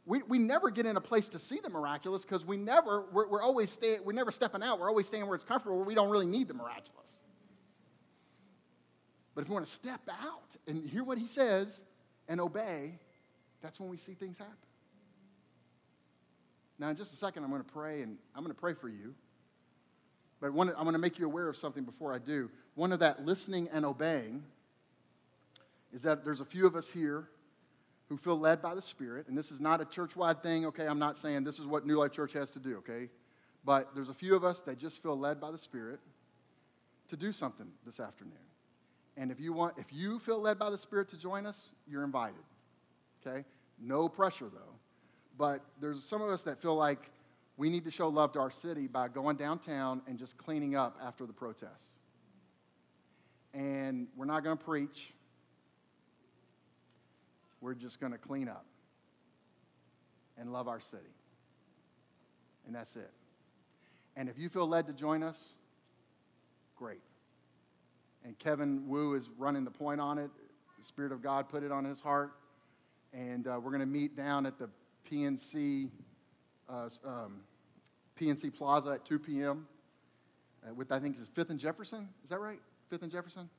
we, 0.04 0.22
we 0.22 0.38
never 0.38 0.70
get 0.70 0.86
in 0.86 0.96
a 0.96 1.00
place 1.00 1.28
to 1.30 1.38
see 1.38 1.58
the 1.62 1.68
miraculous 1.68 2.22
because 2.22 2.44
we 2.44 2.56
never, 2.56 3.06
we're, 3.12 3.28
we're 3.28 3.42
always 3.42 3.70
stay, 3.70 3.98
we're 4.04 4.12
never 4.12 4.30
stepping 4.30 4.62
out. 4.62 4.78
We're 4.78 4.88
always 4.88 5.06
staying 5.06 5.26
where 5.26 5.34
it's 5.34 5.44
comfortable, 5.44 5.78
where 5.78 5.86
we 5.86 5.94
don't 5.94 6.10
really 6.10 6.26
need 6.26 6.48
the 6.48 6.54
miraculous. 6.54 6.92
But 9.34 9.42
if 9.42 9.48
we 9.48 9.54
want 9.54 9.66
to 9.66 9.72
step 9.72 10.00
out 10.08 10.56
and 10.66 10.88
hear 10.88 11.04
what 11.04 11.18
he 11.18 11.26
says 11.26 11.68
and 12.28 12.40
obey, 12.40 12.94
that's 13.60 13.80
when 13.80 13.90
we 13.90 13.96
see 13.96 14.14
things 14.14 14.38
happen. 14.38 14.54
Now, 16.78 16.88
in 16.88 16.96
just 16.96 17.12
a 17.12 17.16
second, 17.16 17.42
I'm 17.42 17.50
going 17.50 17.62
to 17.62 17.72
pray, 17.72 18.02
and 18.02 18.16
I'm 18.34 18.42
going 18.42 18.54
to 18.54 18.60
pray 18.60 18.74
for 18.74 18.88
you. 18.88 19.14
But 20.40 20.52
one, 20.52 20.68
I'm 20.68 20.84
going 20.84 20.92
to 20.92 20.98
make 20.98 21.18
you 21.18 21.26
aware 21.26 21.48
of 21.48 21.56
something 21.56 21.84
before 21.84 22.14
I 22.14 22.18
do. 22.18 22.50
One 22.74 22.92
of 22.92 23.00
that 23.00 23.24
listening 23.24 23.68
and 23.72 23.84
obeying 23.84 24.44
is 25.92 26.02
that 26.02 26.24
there's 26.24 26.40
a 26.40 26.44
few 26.44 26.66
of 26.66 26.76
us 26.76 26.86
here 26.86 27.28
who 28.08 28.16
feel 28.16 28.38
led 28.38 28.62
by 28.62 28.74
the 28.74 28.82
Spirit, 28.82 29.26
and 29.28 29.36
this 29.36 29.50
is 29.50 29.60
not 29.60 29.80
a 29.80 29.84
church 29.84 30.14
wide 30.16 30.42
thing, 30.42 30.66
okay? 30.66 30.86
I'm 30.86 30.98
not 30.98 31.16
saying 31.16 31.44
this 31.44 31.58
is 31.58 31.66
what 31.66 31.86
New 31.86 31.98
Life 31.98 32.12
Church 32.12 32.32
has 32.34 32.50
to 32.50 32.58
do, 32.58 32.76
okay? 32.78 33.08
But 33.64 33.90
there's 33.94 34.08
a 34.08 34.14
few 34.14 34.36
of 34.36 34.44
us 34.44 34.60
that 34.60 34.78
just 34.78 35.02
feel 35.02 35.18
led 35.18 35.40
by 35.40 35.50
the 35.50 35.58
Spirit 35.58 35.98
to 37.08 37.16
do 37.16 37.32
something 37.32 37.66
this 37.84 37.98
afternoon. 37.98 38.34
And 39.16 39.30
if 39.30 39.40
you 39.40 39.52
want, 39.52 39.74
if 39.78 39.86
you 39.92 40.18
feel 40.20 40.40
led 40.40 40.58
by 40.58 40.70
the 40.70 40.78
Spirit 40.78 41.08
to 41.10 41.16
join 41.16 41.46
us, 41.46 41.60
you're 41.88 42.04
invited. 42.04 42.36
Okay? 43.26 43.44
No 43.80 44.08
pressure 44.08 44.46
though. 44.52 44.74
But 45.38 45.62
there's 45.80 46.04
some 46.04 46.22
of 46.22 46.30
us 46.30 46.42
that 46.42 46.60
feel 46.62 46.76
like 46.76 47.10
we 47.56 47.70
need 47.70 47.84
to 47.84 47.90
show 47.90 48.08
love 48.08 48.32
to 48.32 48.38
our 48.38 48.50
city 48.50 48.86
by 48.86 49.08
going 49.08 49.36
downtown 49.36 50.02
and 50.06 50.18
just 50.18 50.36
cleaning 50.36 50.76
up 50.76 50.98
after 51.02 51.26
the 51.26 51.32
protests. 51.32 51.98
And 53.54 54.08
we're 54.16 54.26
not 54.26 54.44
going 54.44 54.56
to 54.56 54.64
preach. 54.64 55.12
We're 57.66 57.74
just 57.74 57.98
going 57.98 58.12
to 58.12 58.18
clean 58.18 58.46
up 58.46 58.64
and 60.38 60.52
love 60.52 60.68
our 60.68 60.78
city. 60.78 61.02
And 62.64 62.72
that's 62.72 62.94
it. 62.94 63.10
And 64.14 64.28
if 64.28 64.38
you 64.38 64.48
feel 64.48 64.68
led 64.68 64.86
to 64.86 64.92
join 64.92 65.24
us, 65.24 65.56
great. 66.76 67.00
And 68.24 68.38
Kevin 68.38 68.86
Wu 68.86 69.16
is 69.16 69.28
running 69.36 69.64
the 69.64 69.72
point 69.72 70.00
on 70.00 70.16
it. 70.16 70.30
The 70.78 70.84
Spirit 70.84 71.10
of 71.10 71.24
God 71.24 71.48
put 71.48 71.64
it 71.64 71.72
on 71.72 71.84
his 71.84 71.98
heart. 71.98 72.34
And 73.12 73.48
uh, 73.48 73.58
we're 73.60 73.72
going 73.72 73.80
to 73.80 73.86
meet 73.86 74.16
down 74.16 74.46
at 74.46 74.60
the 74.60 74.70
PNC, 75.10 75.90
uh, 76.68 76.88
um, 77.04 77.40
PNC 78.16 78.54
Plaza 78.54 78.90
at 78.90 79.04
2 79.04 79.18
p.m. 79.18 79.66
Uh, 80.64 80.72
with, 80.72 80.92
I 80.92 81.00
think, 81.00 81.16
is 81.20 81.28
5th 81.30 81.50
and 81.50 81.58
Jefferson. 81.58 82.08
Is 82.22 82.30
that 82.30 82.38
right? 82.38 82.60
5th 82.92 83.02
and 83.02 83.10
Jefferson? 83.10 83.50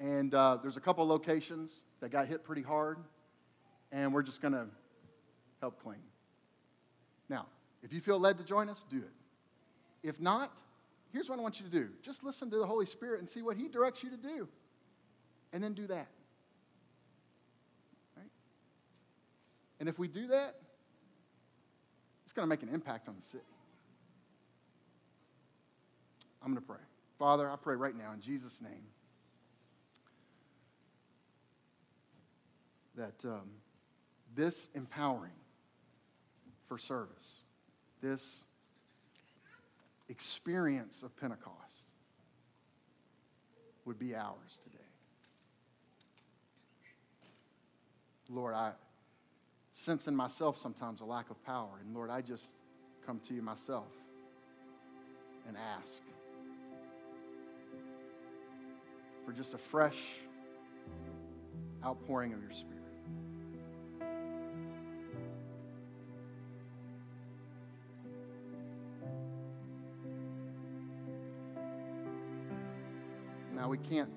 And 0.00 0.34
uh, 0.34 0.56
there's 0.62 0.78
a 0.78 0.80
couple 0.80 1.06
locations 1.06 1.70
that 2.00 2.10
got 2.10 2.28
hit 2.28 2.42
pretty 2.42 2.62
hard. 2.62 2.96
And 3.92 4.12
we're 4.12 4.22
just 4.22 4.42
going 4.42 4.54
to 4.54 4.66
help 5.60 5.82
clean. 5.82 6.02
Now, 7.28 7.46
if 7.82 7.92
you 7.92 8.00
feel 8.00 8.18
led 8.18 8.38
to 8.38 8.44
join 8.44 8.68
us, 8.68 8.82
do 8.90 8.98
it. 8.98 9.12
If 10.02 10.20
not, 10.20 10.52
here's 11.12 11.28
what 11.28 11.38
I 11.38 11.42
want 11.42 11.58
you 11.60 11.66
to 11.66 11.72
do 11.72 11.88
just 12.02 12.24
listen 12.24 12.50
to 12.50 12.58
the 12.58 12.66
Holy 12.66 12.86
Spirit 12.86 13.20
and 13.20 13.28
see 13.28 13.42
what 13.42 13.56
He 13.56 13.68
directs 13.68 14.02
you 14.02 14.10
to 14.10 14.16
do. 14.16 14.48
And 15.52 15.62
then 15.62 15.74
do 15.74 15.86
that. 15.86 16.08
Right? 18.16 18.30
And 19.80 19.88
if 19.88 19.98
we 19.98 20.08
do 20.08 20.26
that, 20.28 20.56
it's 22.24 22.32
going 22.32 22.44
to 22.44 22.48
make 22.48 22.62
an 22.62 22.68
impact 22.68 23.08
on 23.08 23.14
the 23.18 23.26
city. 23.26 23.44
I'm 26.42 26.52
going 26.52 26.60
to 26.60 26.66
pray. 26.66 26.82
Father, 27.18 27.50
I 27.50 27.56
pray 27.56 27.76
right 27.76 27.96
now 27.96 28.12
in 28.12 28.20
Jesus' 28.20 28.60
name 28.60 28.84
that 32.96 33.14
um, 33.24 33.50
this 34.36 34.68
empowering 34.74 35.32
for 36.68 36.78
service, 36.78 37.40
this 38.02 38.44
experience 40.08 41.02
of 41.02 41.16
Pentecost 41.16 41.56
would 43.84 43.98
be 43.98 44.14
ours 44.14 44.58
today. 44.62 44.76
Lord, 48.28 48.54
I 48.54 48.72
sense 49.72 50.08
in 50.08 50.16
myself 50.16 50.58
sometimes 50.58 51.00
a 51.00 51.04
lack 51.04 51.30
of 51.30 51.42
power. 51.44 51.70
And 51.80 51.94
Lord, 51.94 52.10
I 52.10 52.20
just 52.20 52.50
come 53.06 53.20
to 53.28 53.34
you 53.34 53.42
myself 53.42 53.86
and 55.46 55.56
ask 55.56 56.02
for 59.24 59.32
just 59.32 59.54
a 59.54 59.58
fresh 59.58 59.98
outpouring 61.84 62.32
of 62.32 62.42
your 62.42 62.52
Spirit. 62.52 62.75
Can't 73.88 74.08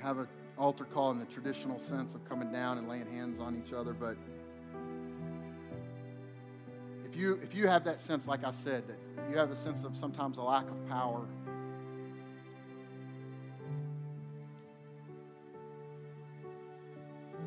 have 0.00 0.18
an 0.18 0.28
altar 0.56 0.84
call 0.84 1.10
in 1.10 1.18
the 1.18 1.26
traditional 1.26 1.78
sense 1.78 2.14
of 2.14 2.28
coming 2.28 2.52
down 2.52 2.78
and 2.78 2.88
laying 2.88 3.10
hands 3.10 3.38
on 3.38 3.60
each 3.64 3.72
other, 3.72 3.92
but 3.92 4.16
if 7.04 7.16
you, 7.16 7.40
if 7.42 7.54
you 7.54 7.66
have 7.66 7.84
that 7.84 8.00
sense, 8.00 8.26
like 8.26 8.44
I 8.44 8.52
said, 8.52 8.84
that 8.86 9.30
you 9.30 9.36
have 9.36 9.50
a 9.50 9.56
sense 9.56 9.84
of 9.84 9.96
sometimes 9.96 10.38
a 10.38 10.42
lack 10.42 10.68
of 10.68 10.88
power, 10.88 11.26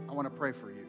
I 0.10 0.14
want 0.14 0.26
to 0.26 0.38
pray 0.38 0.52
for 0.52 0.72
you. 0.72 0.86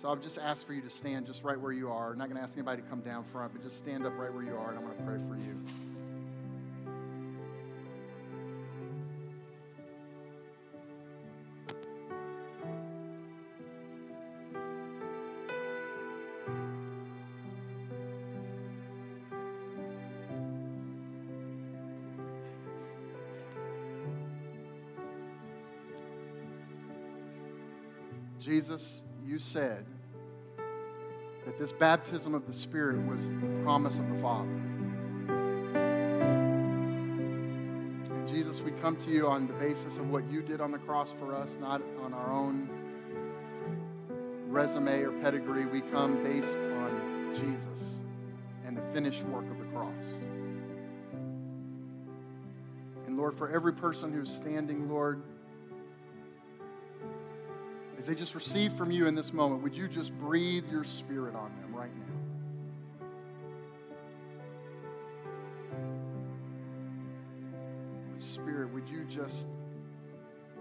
So 0.00 0.10
I've 0.10 0.22
just 0.22 0.38
asked 0.38 0.66
for 0.66 0.72
you 0.72 0.80
to 0.82 0.90
stand 0.90 1.26
just 1.26 1.42
right 1.42 1.60
where 1.60 1.72
you 1.72 1.90
are. 1.90 2.12
I'm 2.12 2.18
not 2.18 2.28
going 2.28 2.36
to 2.36 2.42
ask 2.42 2.54
anybody 2.54 2.82
to 2.82 2.88
come 2.88 3.00
down 3.00 3.24
front, 3.32 3.52
but 3.52 3.62
just 3.62 3.78
stand 3.78 4.06
up 4.06 4.16
right 4.16 4.32
where 4.32 4.44
you 4.44 4.54
are, 4.56 4.70
and 4.70 4.78
I'm 4.78 4.84
going 4.84 4.96
to 4.96 5.02
pray 5.02 5.18
for 5.28 5.36
you. 5.44 5.97
Said 29.48 29.84
that 31.46 31.58
this 31.58 31.72
baptism 31.72 32.34
of 32.34 32.46
the 32.46 32.52
Spirit 32.52 32.98
was 33.06 33.18
the 33.40 33.62
promise 33.62 33.96
of 33.96 34.06
the 34.10 34.20
Father. 34.20 34.50
And 38.10 38.28
Jesus, 38.28 38.60
we 38.60 38.72
come 38.72 38.96
to 38.96 39.10
you 39.10 39.26
on 39.26 39.46
the 39.46 39.54
basis 39.54 39.96
of 39.96 40.10
what 40.10 40.30
you 40.30 40.42
did 40.42 40.60
on 40.60 40.70
the 40.70 40.76
cross 40.76 41.14
for 41.18 41.34
us, 41.34 41.56
not 41.58 41.80
on 42.02 42.12
our 42.12 42.30
own 42.30 42.68
resume 44.48 45.00
or 45.00 45.12
pedigree. 45.22 45.64
We 45.64 45.80
come 45.80 46.22
based 46.22 46.54
on 46.54 47.34
Jesus 47.34 48.00
and 48.66 48.76
the 48.76 48.82
finished 48.92 49.22
work 49.24 49.50
of 49.50 49.58
the 49.58 49.64
cross. 49.72 50.12
And 53.06 53.16
Lord, 53.16 53.38
for 53.38 53.50
every 53.50 53.72
person 53.72 54.12
who's 54.12 54.30
standing, 54.30 54.90
Lord, 54.90 55.22
they 58.08 58.14
just 58.14 58.34
receive 58.34 58.72
from 58.72 58.90
you 58.90 59.06
in 59.06 59.14
this 59.14 59.34
moment, 59.34 59.62
would 59.62 59.76
you 59.76 59.86
just 59.86 60.18
breathe 60.18 60.64
your 60.70 60.82
spirit 60.82 61.34
on 61.34 61.52
them 61.60 61.74
right 61.76 61.90
now? 61.94 62.06
Spirit, 68.18 68.72
would 68.72 68.88
you 68.88 69.04
just 69.04 69.44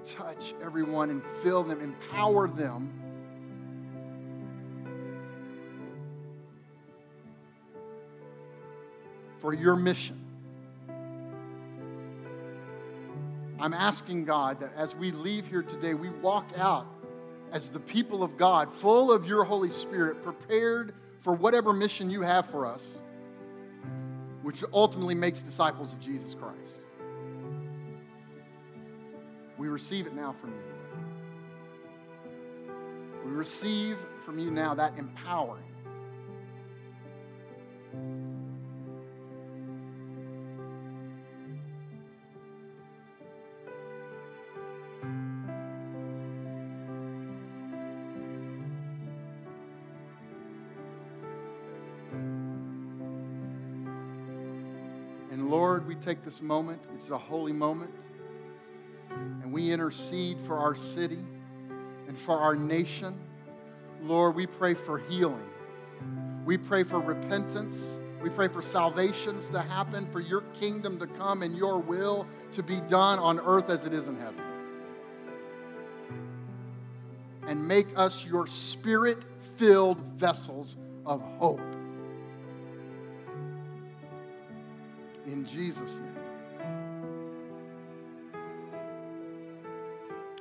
touch 0.03 0.55
everyone 0.62 1.10
and 1.10 1.21
fill 1.41 1.63
them, 1.63 1.79
empower 1.79 2.49
them? 2.49 2.91
For 9.39 9.53
your 9.53 9.78
mission. 9.78 10.19
I'm 13.57 13.74
asking 13.74 14.26
God 14.26 14.59
that 14.59 14.74
as 14.76 14.93
we 14.93 15.11
leave 15.11 15.47
here 15.47 15.63
today, 15.63 15.93
we 15.93 16.09
walk 16.09 16.51
out 16.57 16.97
as 17.52 17.70
the 17.70 17.80
people 17.80 18.24
of 18.24 18.38
God, 18.38 18.74
full 18.74 19.12
of 19.12 19.26
your 19.26 19.43
Holy 19.43 19.72
Spirit, 19.72 20.24
prepared 20.24 20.93
for 21.22 21.34
whatever 21.34 21.74
mission 21.74 22.10
you 22.10 22.22
have 22.22 22.50
for 22.50 22.66
us, 22.66 23.00
which 24.41 24.64
ultimately 24.74 25.16
makes 25.16 25.41
disciples 25.41 25.93
of 25.93 26.00
Jesus 26.00 26.34
Christ. 26.34 26.82
We 29.58 29.68
receive 29.68 30.08
it 30.08 30.14
now 30.14 30.36
from 30.39 30.52
you. 30.52 30.58
We 33.26 33.32
receive 33.32 33.98
from 34.26 34.39
you 34.39 34.52
now 34.52 34.74
that 34.76 34.98
empowering. 34.98 35.64
Take 56.08 56.24
this 56.24 56.41
moment. 56.41 56.82
It's 56.95 57.10
a 57.10 57.18
holy 57.18 57.51
moment. 57.51 57.91
And 59.10 59.51
we 59.51 59.74
intercede 59.74 60.38
for 60.47 60.58
our 60.58 60.74
city 60.74 61.20
and 62.08 62.18
for 62.18 62.39
our 62.39 62.55
nation. 62.55 63.20
Lord, 64.01 64.34
we 64.34 64.47
pray 64.47 64.74
for 64.74 64.99
healing. 64.99 65.49
We 66.45 66.58
pray 66.58 66.84
for 66.86 67.01
repentance. 67.01 67.99
We 68.24 68.30
pray 68.30 68.47
for 68.47 68.62
salvations 68.62 69.49
to 69.49 69.62
happen, 69.62 70.10
for 70.10 70.22
your 70.22 70.43
kingdom 70.58 70.97
to 70.99 71.08
come 71.08 71.43
and 71.43 71.58
your 71.58 71.78
will 71.78 72.26
to 72.53 72.64
be 72.64 72.80
done 72.80 73.20
on 73.20 73.41
earth 73.41 73.70
as 73.70 73.84
it 73.84 73.93
is 73.93 74.08
in 74.08 74.18
heaven. 74.18 74.41
And 77.47 77.68
make 77.68 77.88
us 77.97 78.24
your 78.24 78.47
spirit 78.47 79.26
filled 79.58 79.99
vessels 80.18 80.78
of 81.05 81.22
hope. 81.38 81.76
Jesus' 85.48 86.00
name. 86.00 86.16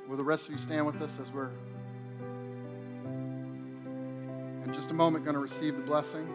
Will 0.07 0.17
the 0.17 0.23
rest 0.23 0.47
of 0.47 0.51
you 0.51 0.57
stand 0.57 0.85
with 0.85 1.01
us 1.01 1.17
as 1.21 1.31
we're, 1.31 1.49
in 4.65 4.71
just 4.73 4.91
a 4.91 4.93
moment, 4.93 5.23
going 5.23 5.35
to 5.35 5.39
receive 5.39 5.75
the 5.75 5.81
blessing? 5.81 6.27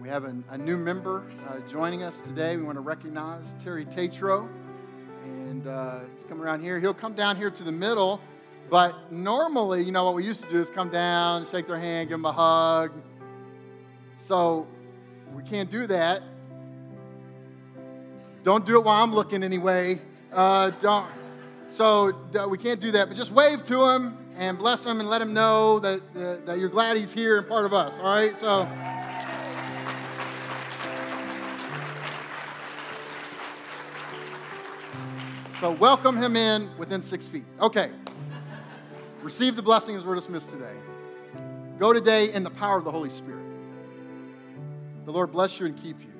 We 0.00 0.08
have 0.08 0.24
a, 0.24 0.34
a 0.48 0.56
new 0.56 0.78
member 0.78 1.24
uh, 1.48 1.58
joining 1.68 2.02
us 2.02 2.18
today. 2.22 2.56
We 2.56 2.62
want 2.62 2.76
to 2.76 2.80
recognize 2.80 3.54
Terry 3.62 3.84
Tatro. 3.84 4.48
And 5.24 5.66
uh, 5.66 6.00
he's 6.14 6.24
coming 6.24 6.42
around 6.42 6.62
here. 6.62 6.80
He'll 6.80 6.94
come 6.94 7.12
down 7.12 7.36
here 7.36 7.50
to 7.50 7.62
the 7.62 7.72
middle. 7.72 8.22
But 8.70 9.10
normally, 9.10 9.82
you 9.82 9.92
know, 9.92 10.04
what 10.04 10.14
we 10.14 10.24
used 10.24 10.42
to 10.42 10.50
do 10.50 10.60
is 10.60 10.68
come 10.68 10.90
down, 10.90 11.46
shake 11.50 11.66
their 11.66 11.78
hand, 11.78 12.08
give 12.08 12.18
them 12.18 12.26
a 12.26 12.32
hug. 12.32 12.92
So 14.18 14.66
we 15.34 15.42
can't 15.42 15.70
do 15.70 15.86
that. 15.86 16.22
Don't 18.44 18.66
do 18.66 18.76
it 18.76 18.84
while 18.84 19.02
I'm 19.02 19.14
looking 19.14 19.42
anyway. 19.42 20.00
Uh, 20.32 20.70
don't. 20.82 21.06
So 21.70 22.12
uh, 22.38 22.46
we 22.48 22.58
can't 22.58 22.80
do 22.80 22.90
that. 22.92 23.08
But 23.08 23.16
just 23.16 23.32
wave 23.32 23.64
to 23.66 23.86
them 23.86 24.18
and 24.36 24.58
bless 24.58 24.84
them 24.84 25.00
and 25.00 25.08
let 25.08 25.18
them 25.18 25.32
know 25.32 25.78
that, 25.80 26.46
that 26.46 26.58
you're 26.58 26.68
glad 26.68 26.96
he's 26.96 27.12
here 27.12 27.38
and 27.38 27.48
part 27.48 27.64
of 27.64 27.72
us. 27.72 27.98
All 27.98 28.04
right? 28.04 28.38
So. 28.38 28.68
So 35.60 35.72
welcome 35.72 36.16
him 36.16 36.36
in 36.36 36.70
within 36.78 37.02
six 37.02 37.26
feet. 37.26 37.44
Okay. 37.60 37.90
Receive 39.28 39.56
the 39.56 39.62
blessing 39.62 39.94
as 39.94 40.04
we're 40.04 40.14
dismissed 40.14 40.48
today. 40.48 40.72
Go 41.78 41.92
today 41.92 42.32
in 42.32 42.44
the 42.44 42.50
power 42.50 42.78
of 42.78 42.84
the 42.84 42.90
Holy 42.90 43.10
Spirit. 43.10 43.44
The 45.04 45.12
Lord 45.12 45.32
bless 45.32 45.60
you 45.60 45.66
and 45.66 45.76
keep 45.76 46.00
you. 46.00 46.14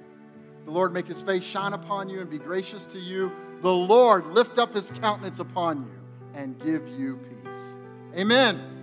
The 0.67 0.71
Lord 0.71 0.93
make 0.93 1.07
his 1.07 1.23
face 1.23 1.43
shine 1.43 1.73
upon 1.73 2.11
you 2.11 2.21
and 2.21 2.29
be 2.29 2.37
gracious 2.37 2.85
to 2.85 2.99
you. 2.99 3.33
The 3.63 3.73
Lord 3.73 4.27
lift 4.27 4.59
up 4.59 4.75
his 4.75 4.91
countenance 5.01 5.39
upon 5.39 5.87
you 5.87 6.39
and 6.39 6.63
give 6.63 6.87
you 6.87 7.17
peace. 7.17 7.55
Amen. 8.15 8.78